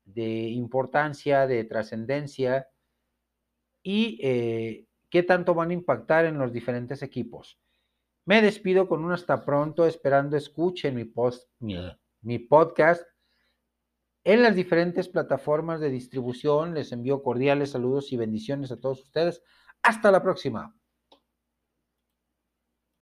de 0.05 0.47
importancia, 0.47 1.45
de 1.45 1.65
trascendencia 1.65 2.69
y 3.83 4.17
eh, 4.23 4.85
qué 5.09 5.23
tanto 5.23 5.53
van 5.55 5.71
a 5.71 5.73
impactar 5.73 6.23
en 6.23 6.37
los 6.37 6.53
diferentes 6.53 7.03
equipos. 7.03 7.59
Me 8.25 8.41
despido 8.41 8.87
con 8.87 9.03
un 9.03 9.11
hasta 9.11 9.43
pronto, 9.43 9.85
esperando 9.85 10.37
escuchen 10.37 10.95
mi, 10.95 11.05
post, 11.05 11.49
mi, 11.59 12.39
podcast 12.39 13.03
en 14.23 14.43
las 14.43 14.55
diferentes 14.55 15.09
plataformas 15.09 15.79
de 15.79 15.89
distribución. 15.89 16.73
Les 16.73 16.91
envío 16.91 17.23
cordiales 17.23 17.71
saludos 17.71 18.11
y 18.11 18.17
bendiciones 18.17 18.71
a 18.71 18.79
todos 18.79 19.01
ustedes. 19.01 19.43
Hasta 19.81 20.11
la 20.11 20.21
próxima. 20.21 20.75